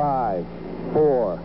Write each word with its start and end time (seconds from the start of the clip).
Five, 0.00 0.46
four, 0.94 1.42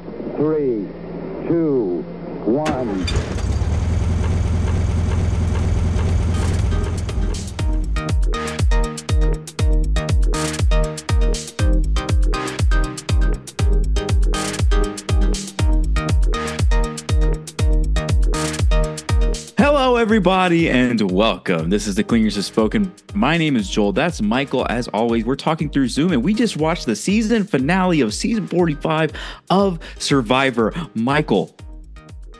everybody, 20.25 20.71
and 20.71 21.11
welcome. 21.11 21.69
This 21.69 21.85
is 21.85 21.93
the 21.93 22.03
Clingers 22.03 22.33
Have 22.33 22.45
Spoken. 22.45 22.91
My 23.13 23.37
name 23.37 23.55
is 23.55 23.69
Joel. 23.69 23.91
That's 23.91 24.23
Michael. 24.23 24.65
As 24.71 24.87
always, 24.87 25.23
we're 25.23 25.35
talking 25.35 25.69
through 25.69 25.87
Zoom, 25.87 26.13
and 26.13 26.23
we 26.23 26.33
just 26.33 26.57
watched 26.57 26.87
the 26.87 26.95
season 26.95 27.43
finale 27.43 28.01
of 28.01 28.11
season 28.11 28.47
45 28.47 29.13
of 29.51 29.77
Survivor. 29.99 30.73
Michael, 30.95 31.55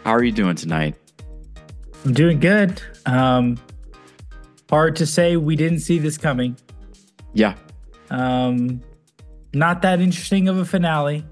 how 0.03 0.13
are 0.13 0.23
you 0.23 0.31
doing 0.31 0.55
tonight? 0.55 0.95
I'm 2.03 2.13
doing 2.13 2.39
good. 2.39 2.81
Um, 3.05 3.55
hard 4.67 4.95
to 4.95 5.05
say 5.05 5.37
we 5.37 5.55
didn't 5.55 5.81
see 5.81 5.99
this 5.99 6.17
coming. 6.17 6.57
Yeah. 7.33 7.53
Um, 8.09 8.81
not 9.53 9.83
that 9.83 10.01
interesting 10.01 10.47
of 10.47 10.57
a 10.57 10.65
finale. 10.65 11.23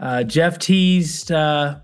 Uh, 0.00 0.24
Jeff 0.24 0.58
teased 0.58 1.30
uh, 1.30 1.76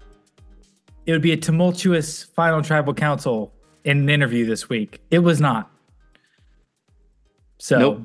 it 1.07 1.13
would 1.13 1.23
be 1.23 1.33
a 1.33 1.37
tumultuous 1.37 2.23
final 2.23 2.63
tribal 2.63 2.95
council 2.95 3.54
in 3.85 3.99
an 3.99 4.09
interview 4.09 4.47
this 4.47 4.69
week. 4.69 5.01
It 5.11 5.21
was 5.21 5.41
not. 5.41 5.71
So, 7.59 7.79
Nope. 7.79 8.01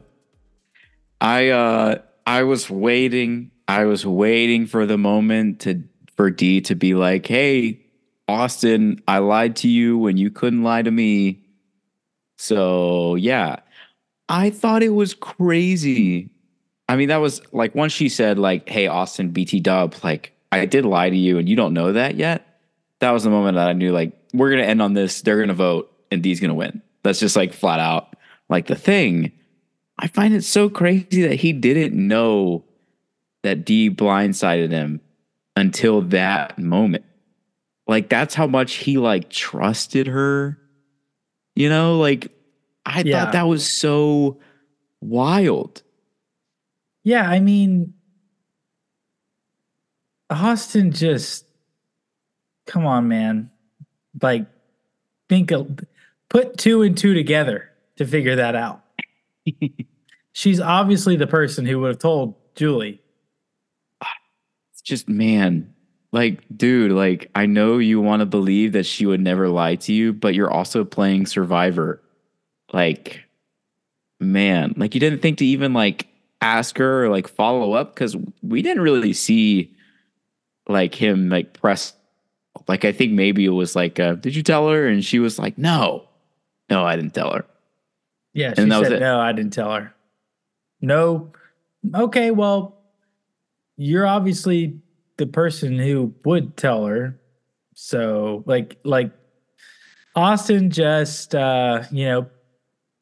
I 1.22 1.50
uh 1.50 1.96
I 2.26 2.44
was 2.44 2.70
waiting. 2.70 3.52
I 3.68 3.86
was 3.86 4.06
waiting 4.06 4.68
for 4.68 4.86
the 4.86 4.98
moment 4.98 5.62
to 5.62 5.84
for 6.16 6.30
D 6.30 6.62
to 6.62 6.76
be 6.76 6.94
like, 6.94 7.26
"Hey, 7.26 7.82
Austin, 8.28 9.02
I 9.08 9.18
lied 9.20 9.56
to 9.58 9.68
you 9.68 9.98
when 9.98 10.18
you 10.18 10.30
couldn't 10.30 10.64
lie 10.64 10.82
to 10.82 10.92
me." 10.92 11.44
So, 12.38 13.16
yeah. 13.16 13.58
I 14.30 14.52
thought 14.52 14.84
it 14.84 14.94
was 14.94 15.14
crazy. 15.14 16.30
I 16.88 16.96
mean, 16.96 17.10
that 17.10 17.18
was 17.18 17.42
like 17.52 17.76
once 17.76 17.92
she 17.92 18.08
said 18.10 18.40
like, 18.40 18.70
"Hey, 18.70 18.88
Austin, 18.88 19.32
BT 19.32 19.60
Dub, 19.60 19.96
like 20.04 20.34
I 20.52 20.66
did 20.66 20.86
lie 20.86 21.10
to 21.10 21.18
you 21.18 21.38
and 21.38 21.50
you 21.50 21.56
don't 21.56 21.74
know 21.74 21.92
that 21.94 22.16
yet." 22.16 22.49
That 23.00 23.12
was 23.12 23.24
the 23.24 23.30
moment 23.30 23.56
that 23.56 23.70
I 23.70 23.74
knew 23.74 23.92
like 23.92 24.14
we're 24.34 24.50
going 24.50 24.62
to 24.62 24.68
end 24.68 24.82
on 24.82 24.94
this, 24.94 25.22
they're 25.22 25.38
going 25.38 25.48
to 25.50 25.54
vote 25.54 25.92
and 26.12 26.22
D's 26.22 26.40
going 26.40 26.50
to 26.50 26.56
win. 26.56 26.82
That's 27.04 27.20
just 27.20 27.36
like 27.36 27.54
flat 27.54 27.80
out 27.80 28.16
like 28.50 28.68
the 28.68 28.76
thing. 28.76 29.32
I 29.98 30.08
find 30.08 30.34
it 30.34 30.44
so 30.44 30.70
crazy 30.70 31.24
that 31.24 31.36
he 31.36 31.54
didn't 31.54 31.96
know 31.96 32.66
that 33.44 33.66
D 33.66 33.90
blindsided 33.90 34.72
him 34.72 35.02
until 35.56 36.02
that 36.02 36.58
moment. 36.60 37.06
Like 37.88 38.10
that's 38.10 38.36
how 38.36 38.48
much 38.48 38.76
he 38.76 38.98
like 38.98 39.30
trusted 39.30 40.08
her. 40.08 40.58
You 41.56 41.70
know, 41.70 41.98
like 41.98 42.32
I 42.86 43.02
Yeah. 43.02 43.24
thought 43.26 43.34
that 43.34 43.48
was 43.48 43.80
so 43.80 44.40
wild. 45.02 45.84
yeah, 47.04 47.28
I 47.30 47.40
mean, 47.40 47.94
Austin 50.30 50.92
just, 50.92 51.46
come 52.70 52.86
on, 52.86 53.08
man. 53.08 53.50
Like, 54.22 54.46
think, 55.28 55.52
of, 55.52 55.80
put 56.30 56.58
two 56.58 56.84
and 56.84 56.96
two 56.98 57.14
together 57.14 57.70
to 57.98 58.06
figure 58.06 58.38
that 58.38 58.56
out. 58.56 58.82
She's 60.32 60.62
obviously 60.62 61.16
the 61.18 61.28
person 61.28 61.66
who 61.66 61.80
would 61.80 61.90
have 61.90 62.00
told 62.00 62.36
Julie. 62.56 63.02
It's 64.72 64.82
just 64.82 65.10
man, 65.10 65.74
like 66.12 66.42
dude, 66.56 66.92
like 66.92 67.30
I 67.36 67.46
know 67.46 67.80
you 67.80 68.00
want 68.00 68.22
to 68.22 68.26
believe 68.26 68.74
that 68.74 68.86
she 68.86 69.06
would 69.06 69.20
never 69.20 69.50
lie 69.50 69.76
to 69.76 69.94
you, 69.94 70.14
but 70.14 70.36
you're 70.36 70.52
also 70.52 70.86
playing 70.86 71.26
survivor. 71.26 72.02
Like 72.72 73.26
man, 74.20 74.76
like 74.78 74.94
you 74.94 75.00
didn't 75.00 75.22
think 75.22 75.40
to 75.40 75.46
even 75.46 75.74
like 75.74 76.08
ask 76.42 76.78
her 76.78 77.06
or 77.06 77.10
like 77.10 77.28
follow 77.28 77.74
up 77.74 77.96
cuz 77.96 78.16
we 78.42 78.62
didn't 78.62 78.84
really 78.84 79.12
see 79.12 79.76
like 80.70 80.96
him 80.96 81.30
like 81.30 81.54
press 81.54 81.94
like 82.68 82.86
I 82.86 82.92
think 82.92 83.14
maybe 83.14 83.46
it 83.46 83.50
was 83.50 83.76
like 83.76 84.00
uh, 84.00 84.16
did 84.16 84.36
you 84.36 84.44
tell 84.44 84.70
her 84.70 84.88
and 84.88 85.04
she 85.04 85.20
was 85.20 85.40
like 85.40 85.58
no. 85.58 86.06
No, 86.70 86.86
I 86.86 86.96
didn't 86.96 87.16
tell 87.16 87.34
her. 87.34 87.46
Yeah, 88.34 88.54
she 88.54 88.62
And 88.62 88.72
that 88.72 88.78
was 88.80 88.88
said, 88.90 88.98
it. 88.98 89.00
no, 89.00 89.20
I 89.20 89.32
didn't 89.32 89.54
tell 89.54 89.74
her. 89.74 89.92
No. 90.82 91.32
Okay, 91.96 92.30
well, 92.30 92.78
you're 93.76 94.06
obviously 94.06 94.80
the 95.18 95.26
person 95.26 95.80
who 95.80 96.14
would 96.26 96.56
tell 96.58 96.86
her. 96.86 97.20
So, 97.74 98.44
like, 98.46 98.78
like 98.84 99.12
Austin 100.16 100.70
just, 100.70 101.34
uh, 101.34 101.84
you 101.92 102.06
know, 102.06 102.28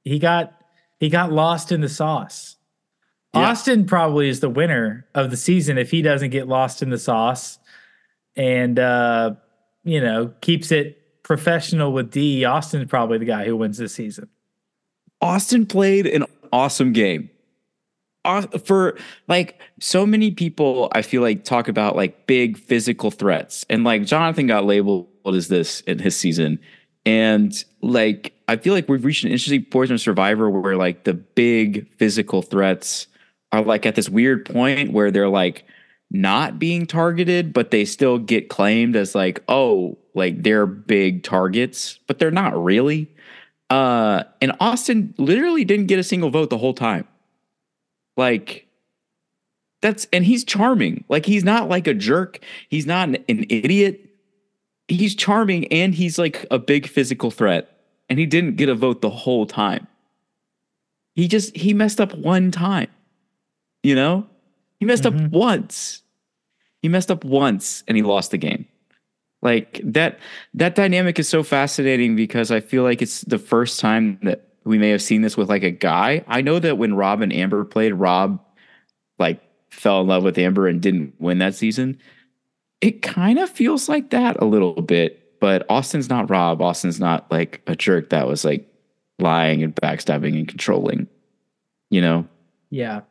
he 0.06 0.18
got 0.18 0.54
he 1.00 1.10
got 1.10 1.32
lost 1.34 1.74
in 1.74 1.82
the 1.82 1.90
sauce. 1.90 2.56
Yeah. 3.34 3.50
Austin 3.50 3.86
probably 3.86 4.30
is 4.30 4.40
the 4.40 4.50
winner 4.50 5.06
of 5.14 5.30
the 5.30 5.38
season 5.38 5.78
if 5.78 5.92
he 5.92 6.02
doesn't 6.02 6.30
get 6.30 6.48
lost 6.48 6.82
in 6.82 6.90
the 6.90 6.98
sauce 6.98 7.60
and 8.38 8.80
uh, 8.80 9.34
you 9.84 10.00
know, 10.00 10.34
keeps 10.42 10.72
it 10.72 11.24
professional 11.24 11.92
with 11.92 12.12
D. 12.12 12.46
Austin's 12.46 12.90
probably 12.90 13.18
the 13.18 13.26
guy 13.26 13.46
who 13.46 13.58
wins 13.58 13.78
this 13.78 13.94
season. 13.94 14.30
Austin 15.22 15.66
played 15.66 16.06
an 16.08 16.26
awesome 16.54 16.94
game. 16.94 17.30
For 18.66 18.98
like 19.30 19.60
so 19.80 20.06
many 20.06 20.32
people, 20.32 20.90
I 20.92 21.02
feel 21.02 21.22
like 21.22 21.46
talk 21.46 21.70
about 21.70 21.96
like 21.96 22.28
big 22.28 22.58
physical 22.58 23.10
threats, 23.10 23.66
and 23.70 23.86
like 23.86 24.06
Jonathan 24.06 24.48
got 24.48 24.66
labeled 24.66 25.08
as 25.26 25.48
this 25.48 25.80
in 25.82 26.00
his 26.00 26.16
season, 26.16 26.60
and 27.06 27.64
like 27.82 28.34
I 28.50 28.58
feel 28.58 28.74
like 28.74 28.90
we've 28.90 29.06
reached 29.06 29.24
an 29.24 29.32
interesting 29.32 29.64
portion 29.64 29.96
of 29.96 30.02
Survivor 30.02 30.50
where 30.50 30.76
like 30.76 31.06
the 31.06 31.14
big 31.14 31.88
physical 31.98 32.42
threats 32.42 33.08
are 33.54 33.62
like 33.62 33.86
at 33.86 33.96
this 33.96 34.10
weird 34.10 34.46
point 34.46 34.92
where 34.92 35.10
they're 35.10 35.30
like 35.30 35.64
not 36.10 36.58
being 36.58 36.86
targeted, 36.86 37.54
but 37.54 37.72
they 37.72 37.86
still 37.86 38.18
get 38.18 38.50
claimed 38.50 38.96
as 38.96 39.14
like 39.14 39.44
oh 39.48 39.98
like 40.14 40.44
they're 40.44 40.66
big 40.66 41.24
targets, 41.24 42.00
but 42.08 42.20
they're 42.20 42.32
not 42.32 42.62
really. 42.62 43.10
Uh, 43.70 44.24
and 44.42 44.54
Austin 44.60 45.14
literally 45.18 45.66
didn't 45.66 45.88
get 45.88 46.00
a 46.00 46.04
single 46.04 46.30
vote 46.30 46.50
the 46.50 46.58
whole 46.58 46.74
time. 46.74 47.08
Like, 48.16 48.68
that's 49.82 50.08
and 50.12 50.26
he's 50.26 50.44
charming. 50.44 51.04
Like, 51.10 51.26
he's 51.26 51.44
not 51.44 51.70
like 51.70 51.88
a 51.88 51.94
jerk. 51.94 52.40
He's 52.70 52.86
not 52.86 53.10
an, 53.10 53.18
an 53.30 53.46
idiot. 53.50 54.10
He's 54.88 55.16
charming 55.16 55.68
and 55.68 55.94
he's 55.94 56.18
like 56.18 56.46
a 56.50 56.58
big 56.58 56.88
physical 56.88 57.30
threat. 57.30 57.70
And 58.10 58.18
he 58.18 58.26
didn't 58.26 58.56
get 58.56 58.70
a 58.70 58.76
vote 58.76 59.02
the 59.02 59.10
whole 59.10 59.46
time. 59.46 59.88
He 61.14 61.28
just 61.28 61.56
he 61.56 61.74
messed 61.74 62.00
up 62.00 62.16
one 62.16 62.52
time. 62.52 62.88
You 63.84 63.96
know? 63.96 64.28
He 64.80 64.86
messed 64.86 65.06
up 65.06 65.14
Mhm. 65.14 65.32
once. 65.32 66.04
He 66.82 66.90
messed 66.90 67.10
up 67.12 67.24
once 67.26 67.84
and 67.88 67.98
he 67.98 68.04
lost 68.04 68.32
the 68.32 68.38
game 68.38 68.66
like 69.44 69.80
that 69.84 70.18
that 70.54 70.74
dynamic 70.74 71.20
is 71.20 71.30
so 71.30 71.44
fascinating 71.44 72.16
because 72.16 72.50
i 72.50 72.60
feel 72.60 72.82
like 72.82 73.04
it's 73.04 73.22
the 73.22 73.38
first 73.38 73.80
time 73.80 74.18
that 74.24 74.48
we 74.64 74.80
may 74.80 74.90
have 74.90 75.02
seen 75.02 75.22
this 75.22 75.38
with 75.38 75.48
like 75.48 75.62
a 75.62 75.70
guy 75.70 76.24
i 76.28 76.42
know 76.42 76.58
that 76.58 76.80
when 76.80 76.96
rob 76.96 77.22
and 77.22 77.32
amber 77.32 77.64
played 77.64 77.94
rob 77.94 78.40
like 79.20 79.40
fell 79.70 80.02
in 80.02 80.08
love 80.08 80.24
with 80.24 80.40
amber 80.40 80.68
and 80.68 80.82
didn't 80.82 81.14
win 81.20 81.38
that 81.38 81.54
season 81.54 82.00
it 82.82 83.04
kind 83.04 83.38
of 83.38 83.48
feels 83.48 83.88
like 83.88 84.10
that 84.10 84.36
a 84.42 84.46
little 84.46 84.82
bit 84.82 85.40
but 85.40 85.64
austin's 85.70 86.10
not 86.10 86.30
rob 86.32 86.60
austin's 86.60 87.00
not 87.00 87.30
like 87.32 87.62
a 87.68 87.76
jerk 87.76 88.10
that 88.10 88.28
was 88.28 88.44
like 88.44 88.68
lying 89.20 89.62
and 89.62 89.76
backstabbing 89.76 90.36
and 90.36 90.48
controlling 90.48 91.08
you 91.92 92.02
know 92.02 92.26
Yeah. 92.72 93.02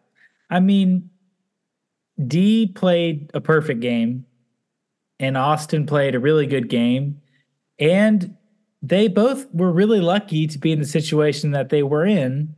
I 0.50 0.58
mean, 0.60 1.08
D 2.24 2.66
played 2.66 3.30
a 3.34 3.40
perfect 3.40 3.80
game 3.80 4.26
and 5.18 5.36
Austin 5.36 5.86
played 5.86 6.14
a 6.14 6.20
really 6.20 6.46
good 6.46 6.68
game. 6.68 7.20
And 7.78 8.36
they 8.82 9.08
both 9.08 9.46
were 9.52 9.72
really 9.72 10.00
lucky 10.00 10.46
to 10.46 10.58
be 10.58 10.72
in 10.72 10.78
the 10.78 10.86
situation 10.86 11.52
that 11.52 11.68
they 11.70 11.82
were 11.82 12.06
in. 12.06 12.54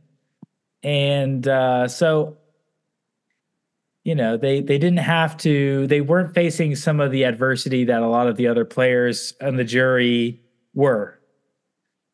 And 0.83 1.47
uh, 1.47 1.87
so, 1.87 2.37
you 4.03 4.15
know, 4.15 4.37
they 4.37 4.61
they 4.61 4.77
didn't 4.77 4.99
have 4.99 5.35
to, 5.37 5.87
they 5.87 6.01
weren't 6.01 6.33
facing 6.33 6.75
some 6.75 6.99
of 6.99 7.11
the 7.11 7.23
adversity 7.23 7.83
that 7.85 8.01
a 8.01 8.07
lot 8.07 8.27
of 8.27 8.37
the 8.37 8.47
other 8.47 8.65
players 8.65 9.33
on 9.41 9.57
the 9.57 9.63
jury 9.63 10.41
were. 10.73 11.19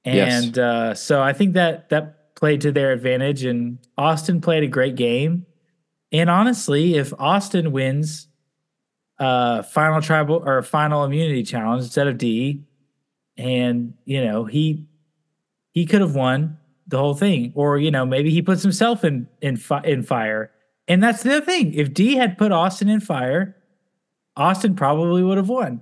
Yes. 0.04 0.46
And 0.46 0.60
uh, 0.60 0.94
so 0.94 1.22
I 1.22 1.34
think 1.34 1.54
that 1.54 1.90
that 1.90 2.36
played 2.36 2.62
to 2.62 2.72
their 2.72 2.92
advantage. 2.92 3.44
And 3.44 3.80
Austin 3.98 4.42
played 4.42 4.64
a 4.64 4.68
great 4.68 4.96
game. 4.96 5.46
And 6.16 6.30
honestly, 6.30 6.96
if 6.96 7.14
Austin 7.20 7.72
wins 7.72 8.28
uh 9.18 9.62
final 9.64 10.02
tribal 10.02 10.44
or 10.46 10.62
final 10.62 11.04
immunity 11.06 11.44
challenge 11.44 11.84
instead 11.84 12.08
of 12.08 12.18
D, 12.18 12.64
and 13.38 13.94
you 14.06 14.24
know, 14.24 14.46
he 14.46 14.86
he 15.72 15.86
could 15.86 16.02
have 16.02 16.16
won 16.16 16.58
the 16.88 16.98
whole 16.98 17.16
thing. 17.16 17.52
Or, 17.56 17.78
you 17.78 17.92
know, 17.92 18.06
maybe 18.06 18.30
he 18.30 18.42
puts 18.42 18.62
himself 18.64 19.04
in 19.04 19.28
in 19.42 19.58
fi- 19.58 19.84
in 19.84 20.04
fire 20.04 20.52
And 20.88 21.02
that's 21.02 21.24
the 21.24 21.38
other 21.38 21.46
thing. 21.46 21.74
If 21.74 21.94
D 21.94 22.16
had 22.16 22.38
put 22.38 22.52
Austin 22.52 22.90
in 22.90 23.00
fire, 23.00 23.56
Austin 24.38 24.76
probably 24.76 25.24
would 25.24 25.38
have 25.38 25.50
won. 25.50 25.82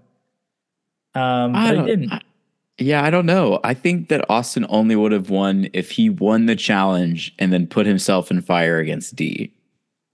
Um, 1.15 1.55
I 1.55 1.75
but 1.75 1.85
didn't. 1.85 2.11
I- 2.13 2.21
yeah, 2.79 3.03
I 3.03 3.11
don't 3.11 3.27
know. 3.27 3.59
I 3.63 3.75
think 3.75 4.09
that 4.09 4.25
Austin 4.31 4.65
only 4.67 4.95
would 4.95 5.11
have 5.11 5.29
won 5.29 5.67
if 5.73 5.91
he 5.91 6.09
won 6.09 6.47
the 6.47 6.55
challenge 6.55 7.31
and 7.37 7.53
then 7.53 7.67
put 7.67 7.85
himself 7.85 8.31
in 8.31 8.41
fire 8.41 8.79
against 8.79 9.15
D. 9.15 9.53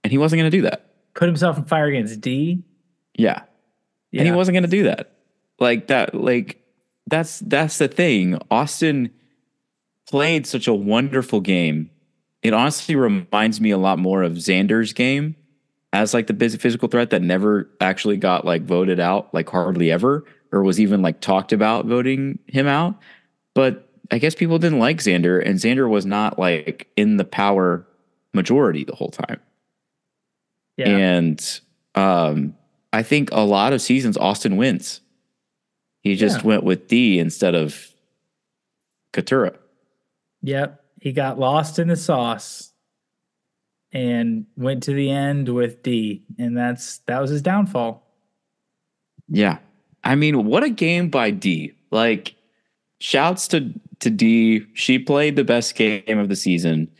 And 0.02 0.10
he 0.10 0.18
wasn't 0.18 0.40
going 0.40 0.50
to 0.50 0.56
do 0.56 0.62
that. 0.62 0.86
Put 1.14 1.28
himself 1.28 1.58
in 1.58 1.64
fire 1.64 1.86
against 1.86 2.20
D. 2.20 2.62
Yeah. 3.14 3.42
Yeah. 4.10 4.20
And 4.20 4.28
he 4.28 4.34
wasn't 4.34 4.54
going 4.54 4.64
to 4.64 4.70
do 4.70 4.84
that. 4.84 5.12
Like 5.58 5.88
that 5.88 6.14
like 6.14 6.62
that's 7.06 7.40
that's 7.40 7.78
the 7.78 7.88
thing. 7.88 8.40
Austin 8.50 9.10
played 10.08 10.46
such 10.46 10.66
a 10.66 10.74
wonderful 10.74 11.40
game. 11.40 11.90
It 12.42 12.54
honestly 12.54 12.96
reminds 12.96 13.60
me 13.60 13.70
a 13.70 13.78
lot 13.78 13.98
more 13.98 14.22
of 14.22 14.32
Xander's 14.32 14.92
game 14.92 15.36
as 15.92 16.14
like 16.14 16.26
the 16.26 16.58
physical 16.58 16.88
threat 16.88 17.10
that 17.10 17.20
never 17.20 17.68
actually 17.80 18.16
got 18.16 18.44
like 18.44 18.62
voted 18.62 19.00
out 19.00 19.32
like 19.34 19.48
hardly 19.48 19.90
ever 19.90 20.24
or 20.52 20.62
was 20.62 20.80
even 20.80 21.02
like 21.02 21.20
talked 21.20 21.52
about 21.52 21.86
voting 21.86 22.38
him 22.46 22.66
out. 22.66 22.94
But 23.54 23.88
I 24.10 24.18
guess 24.18 24.34
people 24.34 24.58
didn't 24.58 24.78
like 24.78 24.98
Xander 24.98 25.44
and 25.44 25.58
Xander 25.58 25.88
was 25.88 26.06
not 26.06 26.38
like 26.38 26.88
in 26.96 27.16
the 27.16 27.24
power 27.24 27.86
majority 28.32 28.84
the 28.84 28.94
whole 28.94 29.10
time. 29.10 29.40
Yeah. 30.80 30.96
And 30.96 31.60
um, 31.94 32.54
I 32.92 33.02
think 33.02 33.30
a 33.32 33.40
lot 33.40 33.72
of 33.72 33.80
seasons 33.82 34.16
Austin 34.16 34.56
wins. 34.56 35.00
He 36.02 36.16
just 36.16 36.38
Yeah. 36.40 36.46
went 36.46 36.64
with 36.64 36.88
D 36.88 37.18
instead 37.18 37.54
of 37.54 37.88
Katurah. 39.12 39.56
Yep. 40.42 40.82
He 41.00 41.12
got 41.12 41.38
lost 41.38 41.78
in 41.78 41.88
the 41.88 41.96
sauce 41.96 42.72
and 43.92 44.46
went 44.56 44.82
to 44.84 44.92
the 44.92 45.10
end 45.10 45.48
with 45.48 45.82
D. 45.82 46.22
And 46.38 46.56
that's 46.56 46.98
that 47.06 47.20
was 47.20 47.30
his 47.30 47.42
downfall. 47.42 48.06
Yeah. 49.28 49.58
I 50.04 50.14
mean, 50.14 50.44
what 50.46 50.62
a 50.62 50.70
game 50.70 51.08
by 51.10 51.30
D. 51.30 51.74
Like, 51.90 52.34
shouts 53.00 53.48
to 53.48 53.72
to 54.00 54.10
D. 54.10 54.64
She 54.74 54.98
played 54.98 55.36
the 55.36 55.44
best 55.44 55.74
game 55.74 56.18
of 56.18 56.28
the 56.28 56.36
season. 56.36 56.90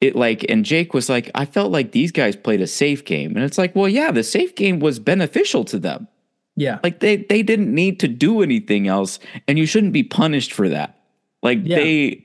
It 0.00 0.16
like, 0.16 0.46
and 0.48 0.64
Jake 0.64 0.94
was 0.94 1.08
like, 1.10 1.30
I 1.34 1.44
felt 1.44 1.70
like 1.72 1.92
these 1.92 2.10
guys 2.10 2.34
played 2.34 2.62
a 2.62 2.66
safe 2.66 3.04
game. 3.04 3.36
And 3.36 3.44
it's 3.44 3.58
like, 3.58 3.76
well, 3.76 3.88
yeah, 3.88 4.10
the 4.10 4.22
safe 4.22 4.54
game 4.54 4.80
was 4.80 4.98
beneficial 4.98 5.64
to 5.66 5.78
them. 5.78 6.08
Yeah. 6.56 6.78
Like 6.82 7.00
they 7.00 7.16
they 7.16 7.42
didn't 7.42 7.74
need 7.74 8.00
to 8.00 8.08
do 8.08 8.42
anything 8.42 8.88
else, 8.88 9.18
and 9.46 9.58
you 9.58 9.66
shouldn't 9.66 9.92
be 9.92 10.02
punished 10.02 10.52
for 10.52 10.68
that. 10.68 10.98
Like 11.42 11.60
Yeah. 11.64 11.76
they 11.76 12.24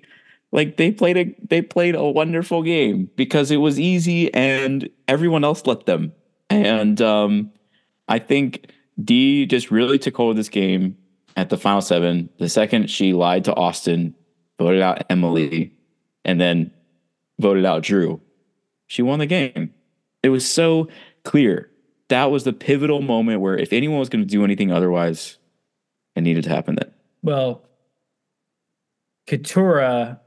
like 0.52 0.78
they 0.78 0.92
played 0.92 1.18
a 1.18 1.36
they 1.48 1.62
played 1.62 1.96
a 1.96 2.04
wonderful 2.04 2.64
game 2.64 3.10
because 3.16 3.52
it 3.52 3.58
was 3.58 3.80
easy 3.80 4.34
and 4.34 4.90
everyone 5.08 5.44
else 5.44 5.66
let 5.66 5.86
them. 5.86 6.12
And 6.50 7.02
um 7.02 7.52
I 8.08 8.20
think 8.20 8.72
D 9.04 9.46
just 9.46 9.72
really 9.72 10.00
took 10.00 10.16
hold 10.16 10.32
of 10.32 10.38
this 10.38 10.50
game 10.50 10.98
at 11.38 11.50
the 11.50 11.58
final 11.58 11.82
seven. 11.82 12.30
The 12.40 12.50
second 12.50 12.90
she 12.90 13.14
lied 13.14 13.46
to 13.46 13.54
Austin, 13.56 14.16
voted 14.60 14.82
out 14.82 15.04
Emily, 15.10 15.74
and 16.24 16.40
then 16.42 16.72
voted 17.40 17.66
out 17.66 17.84
Drew, 17.84 18.22
she 18.88 19.02
won 19.02 19.20
the 19.20 19.26
game. 19.26 19.74
It 20.24 20.30
was 20.30 20.50
so 20.50 20.88
clear. 21.24 21.70
That 22.10 22.26
was 22.26 22.44
the 22.44 22.54
pivotal 22.54 23.02
moment 23.02 23.42
where 23.42 23.58
if 23.58 23.74
anyone 23.74 24.00
was 24.00 24.10
going 24.10 24.24
to 24.24 24.30
do 24.30 24.44
anything 24.44 24.72
otherwise, 24.72 25.38
it 26.16 26.22
needed 26.22 26.44
to 26.44 26.50
happen 26.50 26.76
then. 26.76 26.92
Well, 27.24 27.64
Katurah 29.28 30.20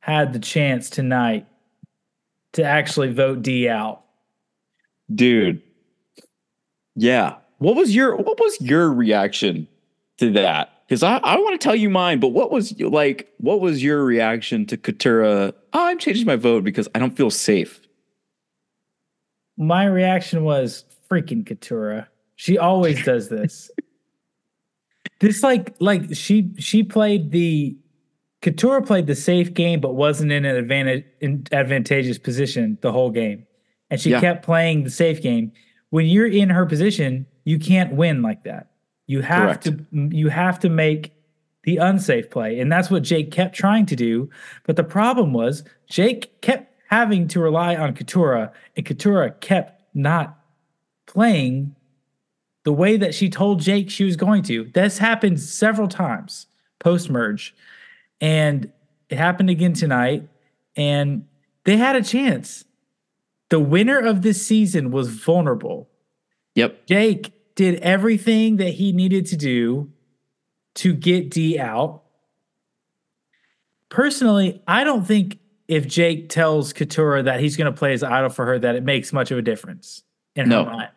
had 0.00 0.32
the 0.32 0.38
chance 0.38 0.88
tonight 0.88 1.46
to 2.52 2.64
actually 2.64 3.12
vote 3.12 3.42
D 3.42 3.68
out. 3.68 4.04
Dude. 5.12 5.62
Yeah. 6.94 7.36
What 7.58 7.76
was 7.76 7.94
your 7.94 8.16
what 8.16 8.38
was 8.38 8.60
your 8.60 8.92
reaction 8.92 9.68
to 10.18 10.32
that? 10.32 10.79
Because 10.90 11.04
I, 11.04 11.18
I 11.18 11.36
want 11.36 11.52
to 11.52 11.64
tell 11.64 11.76
you 11.76 11.88
mine, 11.88 12.18
but 12.18 12.30
what 12.30 12.50
was 12.50 12.78
like 12.80 13.32
what 13.38 13.60
was 13.60 13.80
your 13.80 14.04
reaction 14.04 14.66
to 14.66 14.76
Katurah? 14.76 15.52
Oh, 15.72 15.86
I'm 15.86 16.00
changing 16.00 16.26
my 16.26 16.34
vote 16.34 16.64
because 16.64 16.88
I 16.96 16.98
don't 16.98 17.16
feel 17.16 17.30
safe. 17.30 17.80
My 19.56 19.84
reaction 19.84 20.42
was 20.42 20.84
freaking 21.08 21.44
Katurah. 21.44 22.08
She 22.34 22.58
always 22.58 23.04
does 23.04 23.28
this. 23.28 23.70
this 25.20 25.44
like 25.44 25.76
like 25.78 26.12
she 26.12 26.50
she 26.58 26.82
played 26.82 27.30
the 27.30 27.76
Katurah 28.42 28.84
played 28.84 29.06
the 29.06 29.14
safe 29.14 29.54
game 29.54 29.80
but 29.80 29.94
wasn't 29.94 30.32
in 30.32 30.44
an 30.44 30.56
advantage 30.56 31.04
in 31.20 31.44
advantageous 31.52 32.18
position 32.18 32.78
the 32.82 32.90
whole 32.90 33.10
game. 33.10 33.46
And 33.90 34.00
she 34.00 34.10
Yeah. 34.10 34.20
kept 34.20 34.44
playing 34.44 34.82
the 34.82 34.90
safe 34.90 35.22
game. 35.22 35.52
When 35.90 36.06
you're 36.06 36.26
in 36.26 36.48
her 36.48 36.66
position, 36.66 37.26
you 37.44 37.60
can't 37.60 37.92
win 37.92 38.22
like 38.22 38.42
that. 38.42 38.69
You 39.10 39.22
have 39.22 39.60
Correct. 39.60 39.64
to 39.64 39.86
you 40.12 40.28
have 40.28 40.60
to 40.60 40.68
make 40.68 41.12
the 41.64 41.78
unsafe 41.78 42.30
play. 42.30 42.60
And 42.60 42.70
that's 42.70 42.92
what 42.92 43.02
Jake 43.02 43.32
kept 43.32 43.56
trying 43.56 43.84
to 43.86 43.96
do. 43.96 44.30
But 44.64 44.76
the 44.76 44.84
problem 44.84 45.32
was 45.32 45.64
Jake 45.88 46.40
kept 46.42 46.72
having 46.88 47.26
to 47.26 47.40
rely 47.40 47.74
on 47.74 47.92
Katurah, 47.92 48.52
and 48.76 48.86
Katurah 48.86 49.40
kept 49.40 49.82
not 49.94 50.38
playing 51.06 51.74
the 52.62 52.72
way 52.72 52.96
that 52.98 53.12
she 53.12 53.28
told 53.28 53.58
Jake 53.58 53.90
she 53.90 54.04
was 54.04 54.14
going 54.14 54.44
to. 54.44 54.70
This 54.74 54.98
happened 54.98 55.40
several 55.40 55.88
times 55.88 56.46
post 56.78 57.10
merge. 57.10 57.52
And 58.20 58.70
it 59.08 59.18
happened 59.18 59.50
again 59.50 59.72
tonight. 59.72 60.28
And 60.76 61.26
they 61.64 61.78
had 61.78 61.96
a 61.96 62.02
chance. 62.02 62.64
The 63.48 63.58
winner 63.58 63.98
of 63.98 64.22
this 64.22 64.46
season 64.46 64.92
was 64.92 65.08
vulnerable. 65.08 65.88
Yep. 66.54 66.86
Jake 66.86 67.32
did 67.54 67.76
everything 67.80 68.56
that 68.56 68.70
he 68.70 68.92
needed 68.92 69.26
to 69.26 69.36
do 69.36 69.90
to 70.76 70.92
get 70.94 71.30
D 71.30 71.58
out. 71.58 72.02
Personally, 73.88 74.62
I 74.68 74.84
don't 74.84 75.04
think 75.06 75.38
if 75.68 75.86
Jake 75.86 76.28
tells 76.28 76.72
Katurah 76.72 77.24
that 77.24 77.40
he's 77.40 77.56
going 77.56 77.72
to 77.72 77.76
play 77.76 77.92
as 77.92 78.02
idol 78.02 78.30
for 78.30 78.46
her, 78.46 78.58
that 78.58 78.76
it 78.76 78.84
makes 78.84 79.12
much 79.12 79.30
of 79.30 79.38
a 79.38 79.42
difference 79.42 80.02
in 80.36 80.48
No. 80.48 80.64
her 80.64 80.70
mind. 80.70 80.88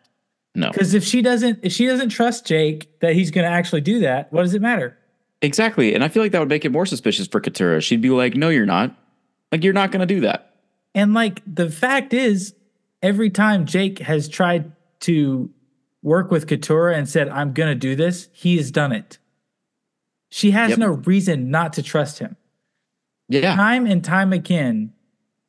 No. 0.54 0.70
Because 0.70 0.94
if 0.94 1.02
she 1.04 1.20
doesn't, 1.20 1.60
if 1.62 1.72
she 1.72 1.86
doesn't 1.86 2.10
trust 2.10 2.46
Jake 2.46 3.00
that 3.00 3.14
he's 3.14 3.32
going 3.32 3.44
to 3.44 3.50
actually 3.50 3.80
do 3.80 4.00
that, 4.00 4.32
what 4.32 4.42
does 4.42 4.54
it 4.54 4.62
matter? 4.62 4.96
Exactly. 5.42 5.94
And 5.94 6.04
I 6.04 6.08
feel 6.08 6.22
like 6.22 6.30
that 6.32 6.38
would 6.38 6.48
make 6.48 6.64
it 6.64 6.70
more 6.70 6.86
suspicious 6.86 7.26
for 7.26 7.40
Katurah. 7.40 7.82
She'd 7.82 8.00
be 8.00 8.10
like, 8.10 8.36
No, 8.36 8.48
you're 8.48 8.64
not. 8.64 8.96
Like 9.52 9.62
you're 9.64 9.72
not 9.74 9.92
gonna 9.92 10.06
do 10.06 10.20
that. 10.20 10.54
And 10.94 11.12
like 11.12 11.42
the 11.46 11.68
fact 11.70 12.14
is, 12.14 12.54
every 13.02 13.30
time 13.30 13.66
Jake 13.66 13.98
has 13.98 14.28
tried 14.28 14.72
to 15.00 15.50
work 16.04 16.30
with 16.30 16.46
Katurah 16.46 16.96
and 16.96 17.08
said, 17.08 17.28
I'm 17.30 17.52
going 17.52 17.70
to 17.70 17.74
do 17.74 17.96
this, 17.96 18.28
he 18.32 18.56
has 18.58 18.70
done 18.70 18.92
it. 18.92 19.18
She 20.30 20.52
has 20.52 20.70
Yep. 20.70 20.78
no 20.78 20.88
reason 20.90 21.50
not 21.50 21.72
to 21.72 21.82
trust 21.82 22.20
him. 22.20 22.36
Yeah. 23.28 23.56
Time 23.56 23.86
and 23.86 24.04
time 24.04 24.32
again, 24.32 24.92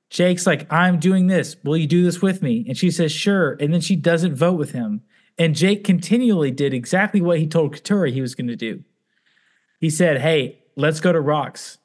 Jake's 0.09 0.47
like, 0.47 0.71
I'm 0.71 0.97
doing 0.97 1.27
this. 1.27 1.57
Will 1.63 1.75
you 1.75 1.87
do 1.87 2.03
this 2.03 2.21
with 2.21 2.41
me? 2.41 2.63
And 2.67 2.77
she 2.77 2.89
says, 2.89 3.11
sure. 3.11 3.57
And 3.59 3.73
then 3.73 3.81
she 3.81 3.95
doesn't 3.97 4.35
vote 4.35 4.57
with 4.57 4.71
him. 4.71 5.01
And 5.37 5.53
Jake 5.55 5.83
continually 5.83 6.51
did 6.51 6.73
exactly 6.73 7.19
what 7.19 7.39
he 7.39 7.47
told 7.47 7.75
Katurah 7.75 8.13
he 8.13 8.21
was 8.21 8.33
going 8.35 8.47
to 8.47 8.55
do. 8.55 8.83
He 9.81 9.89
said, 9.89 10.21
Hey, 10.21 10.59
let's 10.77 11.01
go 11.01 11.11
to 11.11 11.19
Rocks 11.19 11.79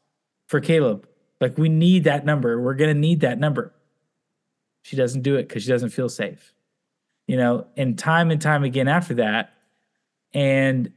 for 0.46 0.60
Kaleb. 0.60 1.04
Like, 1.40 1.58
we 1.58 1.68
need 1.68 2.04
that 2.04 2.24
number. 2.24 2.60
We're 2.60 2.74
going 2.74 2.94
to 2.94 3.00
need 3.00 3.20
that 3.22 3.40
number. 3.40 3.74
She 4.82 4.94
doesn't 4.94 5.22
do 5.22 5.34
it 5.34 5.48
because 5.48 5.64
she 5.64 5.68
doesn't 5.68 5.90
feel 5.90 6.08
safe. 6.08 6.54
You 7.30 7.36
know, 7.36 7.64
and 7.76 7.96
time 7.96 8.32
and 8.32 8.42
time 8.42 8.64
again 8.64 8.88
after 8.88 9.14
that. 9.14 9.52
And, 10.34 10.92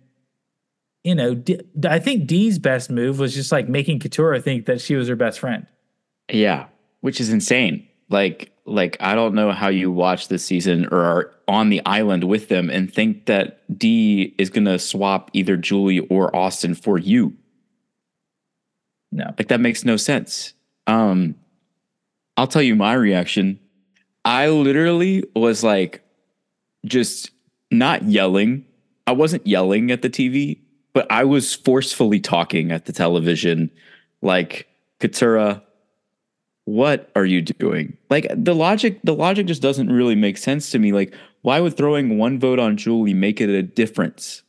you 1.03 1.13
know, 1.13 1.35
D- 1.35 1.61
I 1.87 1.99
think 1.99 2.25
Dee's 2.25 2.57
best 2.57 2.89
move 2.89 3.19
was 3.19 3.35
just 3.35 3.51
like 3.51 3.69
making 3.69 3.99
Katurah 3.99 4.43
think 4.43 4.65
that 4.65 4.81
she 4.81 4.95
was 4.95 5.07
her 5.09 5.15
best 5.15 5.39
friend. 5.39 5.67
Yeah. 6.31 6.65
Which 7.01 7.21
is 7.21 7.29
insane. 7.29 7.87
Like, 8.09 8.51
like 8.65 8.97
I 8.99 9.13
don't 9.13 9.35
know 9.35 9.51
how 9.51 9.67
you 9.67 9.91
watch 9.91 10.27
this 10.27 10.43
season 10.43 10.87
or 10.91 11.03
are 11.03 11.31
on 11.47 11.69
the 11.69 11.85
island 11.85 12.23
with 12.23 12.47
them 12.47 12.71
and 12.71 12.91
think 12.91 13.27
that 13.27 13.61
D 13.77 14.33
is 14.39 14.49
gonna 14.49 14.79
swap 14.79 15.29
either 15.33 15.55
Julie 15.55 15.99
or 15.99 16.35
Austin 16.35 16.73
for 16.73 16.97
you. 16.97 17.37
No. 19.11 19.25
Like 19.37 19.49
that 19.49 19.59
makes 19.59 19.85
no 19.85 19.97
sense. 19.97 20.53
Um, 20.87 21.35
I'll 22.37 22.47
tell 22.47 22.63
you 22.63 22.75
my 22.75 22.93
reaction. 22.93 23.59
I 24.25 24.49
literally 24.49 25.25
was 25.35 25.63
like, 25.63 26.02
just 26.85 27.31
not 27.71 28.03
yelling. 28.03 28.65
I 29.07 29.11
wasn't 29.11 29.45
yelling 29.45 29.91
at 29.91 30.01
the 30.01 30.09
TV, 30.09 30.59
but 30.93 31.11
I 31.11 31.23
was 31.23 31.53
forcefully 31.53 32.19
talking 32.19 32.71
at 32.71 32.85
the 32.85 32.93
television, 32.93 33.71
like 34.21 34.67
Katurah. 34.99 35.61
What 36.65 37.11
are 37.15 37.25
you 37.25 37.41
doing? 37.41 37.97
Like 38.09 38.27
the 38.33 38.55
logic, 38.55 38.99
the 39.03 39.13
logic 39.15 39.47
just 39.47 39.61
doesn't 39.61 39.91
really 39.91 40.15
make 40.15 40.37
sense 40.37 40.71
to 40.71 40.79
me. 40.79 40.93
Like, 40.93 41.13
why 41.41 41.59
would 41.59 41.75
throwing 41.75 42.17
one 42.17 42.39
vote 42.39 42.59
on 42.59 42.77
Julie 42.77 43.13
make 43.13 43.41
it 43.41 43.49
a 43.49 43.61
difference? 43.61 44.43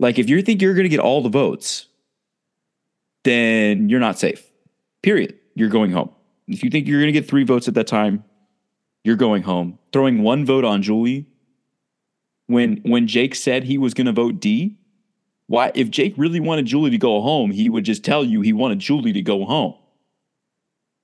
Like, 0.00 0.18
if 0.18 0.30
you 0.30 0.40
think 0.40 0.62
you're 0.62 0.74
going 0.74 0.84
to 0.84 0.88
get 0.88 1.00
all 1.00 1.20
the 1.22 1.28
votes, 1.28 1.86
then 3.24 3.90
you're 3.90 4.00
not 4.00 4.18
safe. 4.18 4.42
Period. 5.02 5.36
You're 5.54 5.68
going 5.68 5.90
home. 5.90 6.10
If 6.46 6.62
you 6.64 6.70
think 6.70 6.86
you're 6.86 7.00
going 7.00 7.12
to 7.12 7.20
get 7.20 7.28
three 7.28 7.44
votes 7.44 7.68
at 7.68 7.74
that 7.74 7.86
time, 7.86 8.24
you're 9.04 9.16
going 9.16 9.42
home. 9.42 9.78
Throwing 9.92 10.22
one 10.22 10.46
vote 10.46 10.64
on 10.64 10.80
Julie 10.80 11.26
when 12.48 12.78
when 12.78 13.06
Jake 13.06 13.34
said 13.34 13.64
he 13.64 13.78
was 13.78 13.94
going 13.94 14.06
to 14.06 14.12
vote 14.12 14.40
D. 14.40 14.76
Why 15.46 15.70
if 15.74 15.90
Jake 15.90 16.14
really 16.16 16.40
wanted 16.40 16.66
Julie 16.66 16.90
to 16.90 16.98
go 16.98 17.20
home, 17.22 17.52
he 17.52 17.70
would 17.70 17.84
just 17.84 18.04
tell 18.04 18.24
you 18.24 18.40
he 18.40 18.52
wanted 18.52 18.80
Julie 18.80 19.12
to 19.12 19.22
go 19.22 19.44
home. 19.44 19.74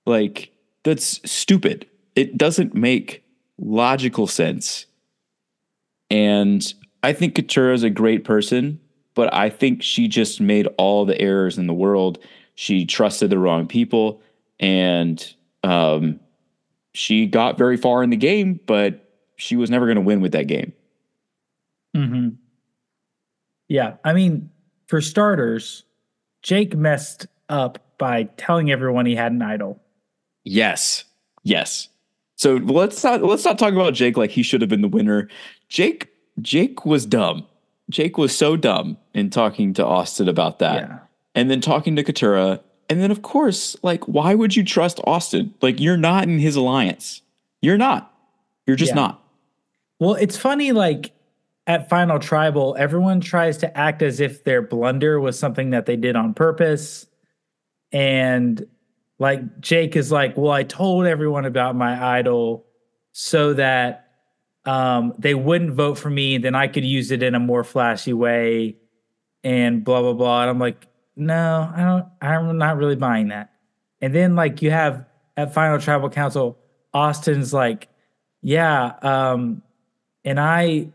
Like 0.04 0.50
that's 0.82 1.20
stupid. 1.30 1.86
It 2.16 2.36
doesn't 2.36 2.74
make 2.74 3.24
logical 3.58 4.26
sense. 4.26 4.86
And 6.10 6.74
I 7.02 7.12
think 7.12 7.34
Katurah 7.34 7.74
is 7.74 7.82
a 7.82 7.90
great 7.90 8.24
person, 8.24 8.80
but 9.14 9.32
I 9.32 9.48
think 9.48 9.82
she 9.82 10.08
just 10.08 10.40
made 10.40 10.68
all 10.78 11.04
the 11.04 11.18
errors 11.20 11.58
in 11.58 11.66
the 11.66 11.74
world. 11.74 12.18
She 12.54 12.84
trusted 12.84 13.30
the 13.30 13.38
wrong 13.38 13.66
people 13.66 14.22
and 14.60 15.34
um, 15.62 16.20
she 16.92 17.26
got 17.26 17.58
very 17.58 17.76
far 17.76 18.02
in 18.02 18.10
the 18.10 18.16
game, 18.16 18.60
but 18.66 19.10
she 19.36 19.56
was 19.56 19.70
never 19.70 19.86
going 19.86 19.96
to 19.96 20.02
win 20.02 20.20
with 20.20 20.32
that 20.32 20.46
game. 20.46 20.72
Mm-hmm. 21.94 22.28
Yeah. 23.68 23.94
I 24.04 24.12
mean, 24.12 24.50
for 24.86 25.00
starters, 25.00 25.84
Jake 26.42 26.76
messed 26.76 27.26
up 27.48 27.78
by 27.98 28.24
telling 28.36 28.70
everyone 28.70 29.06
he 29.06 29.14
had 29.14 29.32
an 29.32 29.42
idol. 29.42 29.80
Yes. 30.44 31.04
Yes. 31.42 31.88
So 32.36 32.56
let's 32.56 33.02
not 33.04 33.22
let's 33.22 33.44
not 33.44 33.58
talk 33.58 33.72
about 33.72 33.94
Jake 33.94 34.16
like 34.16 34.30
he 34.30 34.42
should 34.42 34.60
have 34.60 34.68
been 34.68 34.82
the 34.82 34.88
winner. 34.88 35.28
Jake 35.68 36.08
Jake 36.42 36.84
was 36.84 37.06
dumb. 37.06 37.46
Jake 37.90 38.18
was 38.18 38.36
so 38.36 38.56
dumb 38.56 38.96
in 39.14 39.30
talking 39.30 39.72
to 39.74 39.86
Austin 39.86 40.28
about 40.28 40.58
that. 40.58 40.82
Yeah. 40.88 40.98
And 41.34 41.50
then 41.50 41.60
talking 41.60 41.96
to 41.96 42.02
Katurah. 42.04 42.60
And 42.90 43.00
then 43.00 43.10
of 43.10 43.22
course, 43.22 43.76
like, 43.82 44.04
why 44.08 44.34
would 44.34 44.56
you 44.56 44.64
trust 44.64 45.00
Austin? 45.04 45.54
Like 45.62 45.80
you're 45.80 45.96
not 45.96 46.24
in 46.24 46.38
his 46.38 46.56
alliance. 46.56 47.22
You're 47.62 47.78
not. 47.78 48.12
You're 48.66 48.76
just 48.76 48.90
Yeah. 48.90 48.96
not. 48.96 49.22
Well, 50.00 50.14
it's 50.14 50.36
funny, 50.36 50.72
like 50.72 51.12
at 51.66 51.88
Final 51.88 52.18
Tribal, 52.18 52.76
everyone 52.78 53.20
tries 53.20 53.58
to 53.58 53.76
act 53.76 54.02
as 54.02 54.20
if 54.20 54.44
their 54.44 54.62
blunder 54.62 55.18
was 55.18 55.38
something 55.38 55.70
that 55.70 55.86
they 55.86 55.96
did 55.96 56.16
on 56.16 56.34
purpose. 56.34 57.06
And 57.90 58.66
like 59.18 59.60
Jake 59.60 59.96
is 59.96 60.12
like, 60.12 60.36
Well, 60.36 60.52
I 60.52 60.64
told 60.64 61.06
everyone 61.06 61.44
about 61.44 61.76
my 61.76 62.18
idol 62.18 62.66
so 63.12 63.54
that 63.54 64.08
um, 64.66 65.14
they 65.18 65.34
wouldn't 65.34 65.72
vote 65.72 65.98
for 65.98 66.10
me, 66.10 66.38
then 66.38 66.54
I 66.54 66.68
could 66.68 66.84
use 66.84 67.10
it 67.10 67.22
in 67.22 67.34
a 67.34 67.40
more 67.40 67.64
flashy 67.64 68.12
way 68.12 68.76
and 69.42 69.84
blah 69.84 70.00
blah 70.00 70.14
blah. 70.14 70.42
And 70.42 70.50
I'm 70.50 70.58
like, 70.58 70.86
no, 71.16 71.70
I 71.74 71.82
don't 71.82 72.06
I'm 72.20 72.58
not 72.58 72.76
really 72.76 72.96
buying 72.96 73.28
that. 73.28 73.52
And 74.00 74.14
then 74.14 74.34
like 74.36 74.62
you 74.62 74.70
have 74.70 75.06
at 75.36 75.54
Final 75.54 75.78
Tribal 75.78 76.10
Council, 76.10 76.58
Austin's 76.92 77.52
like, 77.52 77.88
yeah, 78.42 78.94
um, 79.02 79.62
and 80.24 80.40
I 80.40 80.88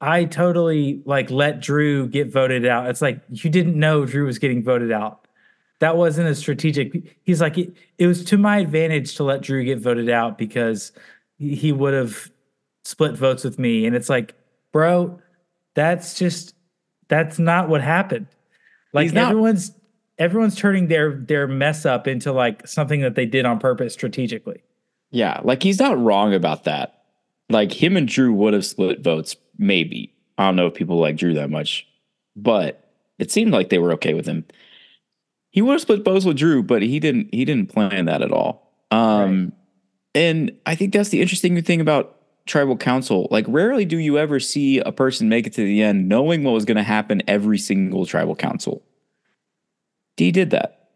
I 0.00 0.24
totally 0.24 1.02
like 1.04 1.30
let 1.30 1.60
Drew 1.60 2.08
get 2.08 2.30
voted 2.30 2.66
out. 2.66 2.88
It's 2.90 3.00
like 3.00 3.20
you 3.30 3.50
didn't 3.50 3.78
know 3.78 4.04
Drew 4.04 4.26
was 4.26 4.38
getting 4.38 4.62
voted 4.62 4.92
out. 4.92 5.26
That 5.80 5.96
wasn't 5.96 6.28
a 6.28 6.34
strategic. 6.34 7.16
He's 7.22 7.40
like 7.40 7.56
it, 7.58 7.74
it 7.98 8.06
was 8.06 8.24
to 8.26 8.38
my 8.38 8.58
advantage 8.58 9.16
to 9.16 9.24
let 9.24 9.42
Drew 9.42 9.64
get 9.64 9.78
voted 9.78 10.10
out 10.10 10.38
because 10.38 10.92
he 11.38 11.72
would 11.72 11.94
have 11.94 12.30
split 12.84 13.14
votes 13.14 13.44
with 13.44 13.58
me. 13.58 13.86
And 13.86 13.94
it's 13.94 14.08
like, 14.08 14.34
bro, 14.72 15.20
that's 15.74 16.18
just 16.18 16.54
that's 17.08 17.38
not 17.38 17.68
what 17.68 17.82
happened. 17.82 18.26
Like 18.92 19.14
everyone's 19.14 19.72
everyone's 20.18 20.56
turning 20.56 20.88
their 20.88 21.12
their 21.12 21.46
mess 21.46 21.84
up 21.84 22.06
into 22.06 22.32
like 22.32 22.66
something 22.66 23.00
that 23.00 23.14
they 23.14 23.26
did 23.26 23.44
on 23.44 23.58
purpose 23.58 23.92
strategically. 23.92 24.62
Yeah, 25.10 25.40
like 25.44 25.62
he's 25.62 25.78
not 25.78 25.98
wrong 25.98 26.34
about 26.34 26.64
that. 26.64 27.02
Like 27.48 27.72
him 27.72 27.96
and 27.96 28.08
Drew 28.08 28.32
would 28.32 28.54
have 28.54 28.66
split 28.66 29.00
votes, 29.00 29.36
maybe. 29.58 30.12
I 30.38 30.46
don't 30.46 30.56
know 30.56 30.66
if 30.66 30.74
people 30.74 30.98
like 30.98 31.16
Drew 31.16 31.34
that 31.34 31.50
much, 31.50 31.86
but 32.34 32.90
it 33.18 33.30
seemed 33.30 33.52
like 33.52 33.68
they 33.70 33.78
were 33.78 33.92
okay 33.94 34.14
with 34.14 34.26
him. 34.26 34.44
He 35.50 35.62
would 35.62 35.72
have 35.72 35.80
split 35.80 36.04
bows 36.04 36.26
with 36.26 36.36
Drew, 36.36 36.62
but 36.62 36.82
he 36.82 37.00
didn't. 37.00 37.32
He 37.32 37.44
didn't 37.44 37.72
plan 37.72 38.04
that 38.06 38.20
at 38.22 38.30
all. 38.32 38.70
Um, 38.90 39.52
and 40.14 40.52
I 40.66 40.74
think 40.74 40.92
that's 40.92 41.08
the 41.08 41.22
interesting 41.22 41.60
thing 41.62 41.80
about 41.80 42.14
tribal 42.46 42.76
council. 42.76 43.26
Like, 43.30 43.46
rarely 43.48 43.84
do 43.84 43.98
you 43.98 44.18
ever 44.18 44.38
see 44.38 44.78
a 44.78 44.92
person 44.92 45.28
make 45.28 45.46
it 45.46 45.54
to 45.54 45.64
the 45.64 45.82
end 45.82 46.08
knowing 46.08 46.44
what 46.44 46.52
was 46.52 46.64
going 46.64 46.76
to 46.76 46.82
happen 46.82 47.22
every 47.26 47.58
single 47.58 48.04
tribal 48.06 48.36
council. 48.36 48.82
D 50.16 50.30
did 50.30 50.50
that 50.50 50.90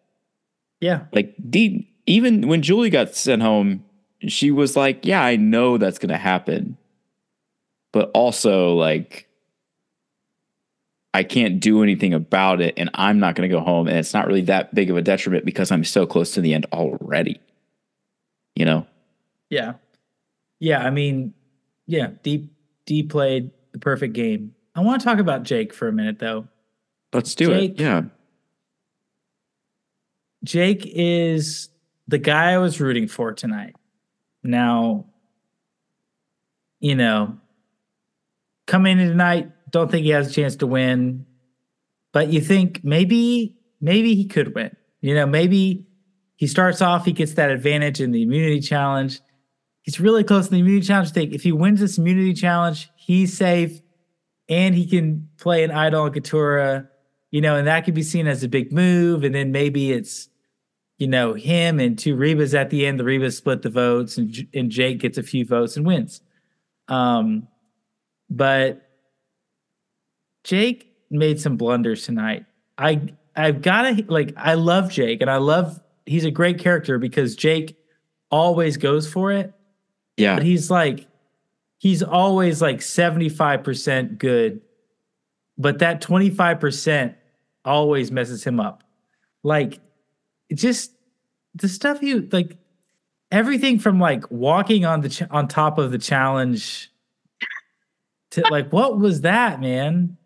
Yeah. 0.81 1.05
like 1.13 1.35
Dee, 1.51 1.91
even 2.07 2.47
when 2.49 2.63
Julie 2.63 2.91
got 2.91 3.15
sent 3.15 3.43
home, 3.43 3.85
she 4.29 4.51
was 4.51 4.77
like, 4.77 5.05
"Yeah, 5.05 5.23
I 5.23 5.37
know 5.37 5.77
that's 5.79 5.99
going 5.99 6.11
to 6.11 6.17
happen, 6.19 6.77
but 7.93 8.11
also 8.15 8.75
like 8.75 9.27
I 11.13 11.25
can't 11.25 11.59
do 11.59 11.83
anything 11.83 12.15
about 12.15 12.61
it, 12.61 12.75
and 12.77 12.89
I'm 12.95 13.19
not 13.19 13.35
going 13.35 13.49
to 13.49 13.55
go 13.55 13.61
home, 13.61 13.89
and 13.89 13.97
it's 13.97 14.15
not 14.15 14.29
really 14.29 14.43
that 14.43 14.73
big 14.75 14.91
of 14.91 14.97
a 14.97 15.03
detriment 15.03 15.45
because 15.45 15.73
I'm 15.73 15.83
so 15.83 16.07
close 16.07 16.35
to 16.35 16.41
the 16.41 16.55
end 16.55 16.67
already." 16.73 17.41
You 18.55 18.65
know, 18.65 18.87
Yeah. 19.49 19.75
Yeah, 20.61 20.85
I 20.85 20.91
mean, 20.91 21.33
yeah, 21.87 22.11
D 22.23 22.49
D 22.85 23.03
played 23.03 23.51
the 23.73 23.79
perfect 23.79 24.13
game. 24.13 24.55
I 24.75 24.81
want 24.81 25.01
to 25.01 25.05
talk 25.05 25.19
about 25.19 25.43
Jake 25.43 25.73
for 25.73 25.89
a 25.89 25.93
minute 25.93 26.19
though. 26.19 26.47
let's 27.13 27.35
do 27.35 27.47
Jake- 27.47 27.73
it. 27.73 27.81
Yeah, 27.81 28.03
Jake 30.45 30.83
is 30.87 31.71
the 32.09 32.19
guy 32.19 32.53
I 32.53 32.59
was 32.59 32.81
rooting 32.81 33.09
for 33.09 33.33
tonight. 33.33 33.75
Now, 34.43 35.07
you 36.79 36.95
know, 36.95 37.40
coming 38.71 39.01
in 39.01 39.09
tonight, 39.09 39.51
don't 39.71 39.91
think 39.91 40.05
he 40.05 40.11
has 40.11 40.31
a 40.31 40.33
chance 40.33 40.55
to 40.57 40.67
win, 40.67 41.27
but 42.13 42.29
you 42.29 42.41
think 42.41 42.83
maybe 42.85 43.57
maybe 43.81 44.15
he 44.15 44.27
could 44.27 44.55
win. 44.55 44.75
You 45.01 45.15
know, 45.15 45.27
maybe 45.27 45.89
he 46.37 46.47
starts 46.47 46.81
off, 46.81 47.05
he 47.05 47.13
gets 47.13 47.35
that 47.35 47.51
advantage 47.51 48.01
in 48.01 48.13
the 48.13 48.23
immunity 48.23 48.61
challenge. 48.61 49.21
He's 49.83 49.99
really 49.99 50.23
close 50.23 50.47
in 50.47 50.53
the 50.53 50.61
immunity 50.61 50.87
challenge. 50.87 51.11
Think 51.11 51.33
if 51.33 51.43
he 51.43 51.51
wins 51.51 51.81
this 51.81 51.99
immunity 51.99 52.33
challenge, 52.33 52.89
he's 52.97 53.37
safe, 53.37 53.81
and 54.49 54.75
he 54.75 54.87
can 54.87 55.29
play 55.37 55.65
an 55.65 55.73
idol 55.73 56.09
Katurah, 56.09 56.89
you 57.33 57.41
know, 57.41 57.57
and 57.57 57.67
that 57.67 57.85
could 57.85 57.95
be 57.95 58.03
seen 58.05 58.29
as 58.29 58.45
a 58.45 58.49
big 58.49 58.73
move. 58.73 59.25
And 59.25 59.35
then 59.35 59.51
maybe 59.51 59.91
it's, 59.91 60.29
you 60.99 61.09
know, 61.09 61.35
him 61.35 61.81
and 61.81 61.99
two 61.99 62.15
Rebas 62.15 62.55
at 62.55 62.71
the 62.71 62.87
end. 62.87 63.01
The 63.01 63.05
Rebas 63.05 63.37
split 63.37 63.63
the 63.63 63.71
votes, 63.71 64.17
and 64.17 64.47
and 64.55 64.71
Jake 64.71 65.01
gets 65.01 65.19
a 65.19 65.25
few 65.25 65.45
votes 65.45 65.77
and 65.77 65.85
wins. 65.85 66.21
Um, 66.87 67.49
but 68.31 68.89
Jake 70.45 70.95
made 71.11 71.41
some 71.41 71.57
blunders 71.57 72.05
tonight. 72.05 72.47
I 72.79 73.13
I've 73.37 73.63
got 73.63 73.83
to 73.83 74.05
like 74.09 74.33
I 74.37 74.55
love 74.55 74.91
Jake 74.91 75.21
and 75.21 75.31
I 75.31 75.37
love 75.37 75.81
he's 76.07 76.25
a 76.25 76.31
great 76.31 76.59
character 76.59 76.99
because 76.99 77.37
Jake 77.37 77.77
always 78.31 78.77
goes 78.77 79.11
for 79.11 79.33
it, 79.33 79.53
yeah, 80.17 80.37
but 80.37 80.45
he's 80.45 80.71
like 80.71 81.07
he's 81.79 82.03
always 82.03 82.63
like 82.63 82.79
75% 82.79 84.19
good. 84.19 84.61
But 85.57 85.79
that 85.81 86.01
25% 86.01 87.15
always 87.65 88.11
messes 88.11 88.45
him 88.45 88.61
up. 88.61 88.85
Like 89.43 89.81
just 90.55 90.93
the 91.55 91.69
stuff 91.69 92.03
you 92.03 92.29
like 92.33 92.57
everything 93.31 93.79
from 93.79 93.99
like 93.99 94.31
walking 94.31 94.85
on 94.85 95.01
the 95.01 95.09
ch- 95.09 95.31
on 95.31 95.49
top 95.49 95.79
of 95.79 95.91
the 95.91 95.99
challenge 95.99 96.90
to 98.31 98.43
like 98.51 98.73
what 98.73 98.99
was 98.99 99.23
that, 99.23 99.61
man? 99.61 100.17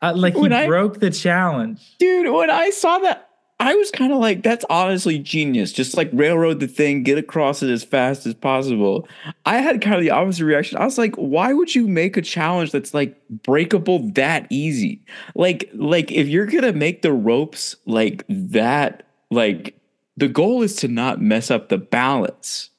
Uh, 0.00 0.12
like 0.16 0.34
he 0.34 0.40
When 0.40 0.52
I- 0.52 0.66
broke 0.66 0.98
the 1.00 1.10
challenge. 1.10 1.80
dude. 1.98 2.32
When 2.32 2.50
I 2.50 2.70
saw 2.70 2.98
that, 2.98 3.28
I 3.60 3.76
was 3.76 3.92
kind 3.92 4.12
of 4.12 4.18
like, 4.18 4.42
"That's 4.42 4.64
honestly 4.68 5.20
genius." 5.20 5.70
Just 5.72 5.96
like 5.96 6.10
railroad 6.12 6.58
the 6.58 6.66
thing, 6.66 7.04
get 7.04 7.16
across 7.18 7.62
it 7.62 7.70
as 7.70 7.84
fast 7.84 8.26
as 8.26 8.34
possible. 8.34 9.06
I 9.46 9.58
had 9.58 9.80
kind 9.80 9.94
of 9.94 10.00
the 10.00 10.10
opposite 10.10 10.44
reaction. 10.44 10.78
I 10.78 10.84
was 10.84 10.98
like, 10.98 11.14
"Why 11.14 11.52
would 11.52 11.72
you 11.72 11.86
make 11.86 12.16
a 12.16 12.22
challenge 12.22 12.72
that's 12.72 12.92
like 12.92 13.16
breakable 13.44 14.00
that 14.14 14.48
easy? 14.50 15.04
Like, 15.36 15.70
like 15.74 16.10
if 16.10 16.26
you're 16.26 16.46
gonna 16.46 16.72
make 16.72 17.02
the 17.02 17.12
ropes 17.12 17.76
like 17.86 18.24
that, 18.28 19.04
like 19.30 19.76
the 20.16 20.26
goal 20.28 20.62
is 20.62 20.74
to 20.76 20.88
not 20.88 21.20
mess 21.22 21.48
up 21.48 21.68
the 21.68 21.78
balance." 21.78 22.70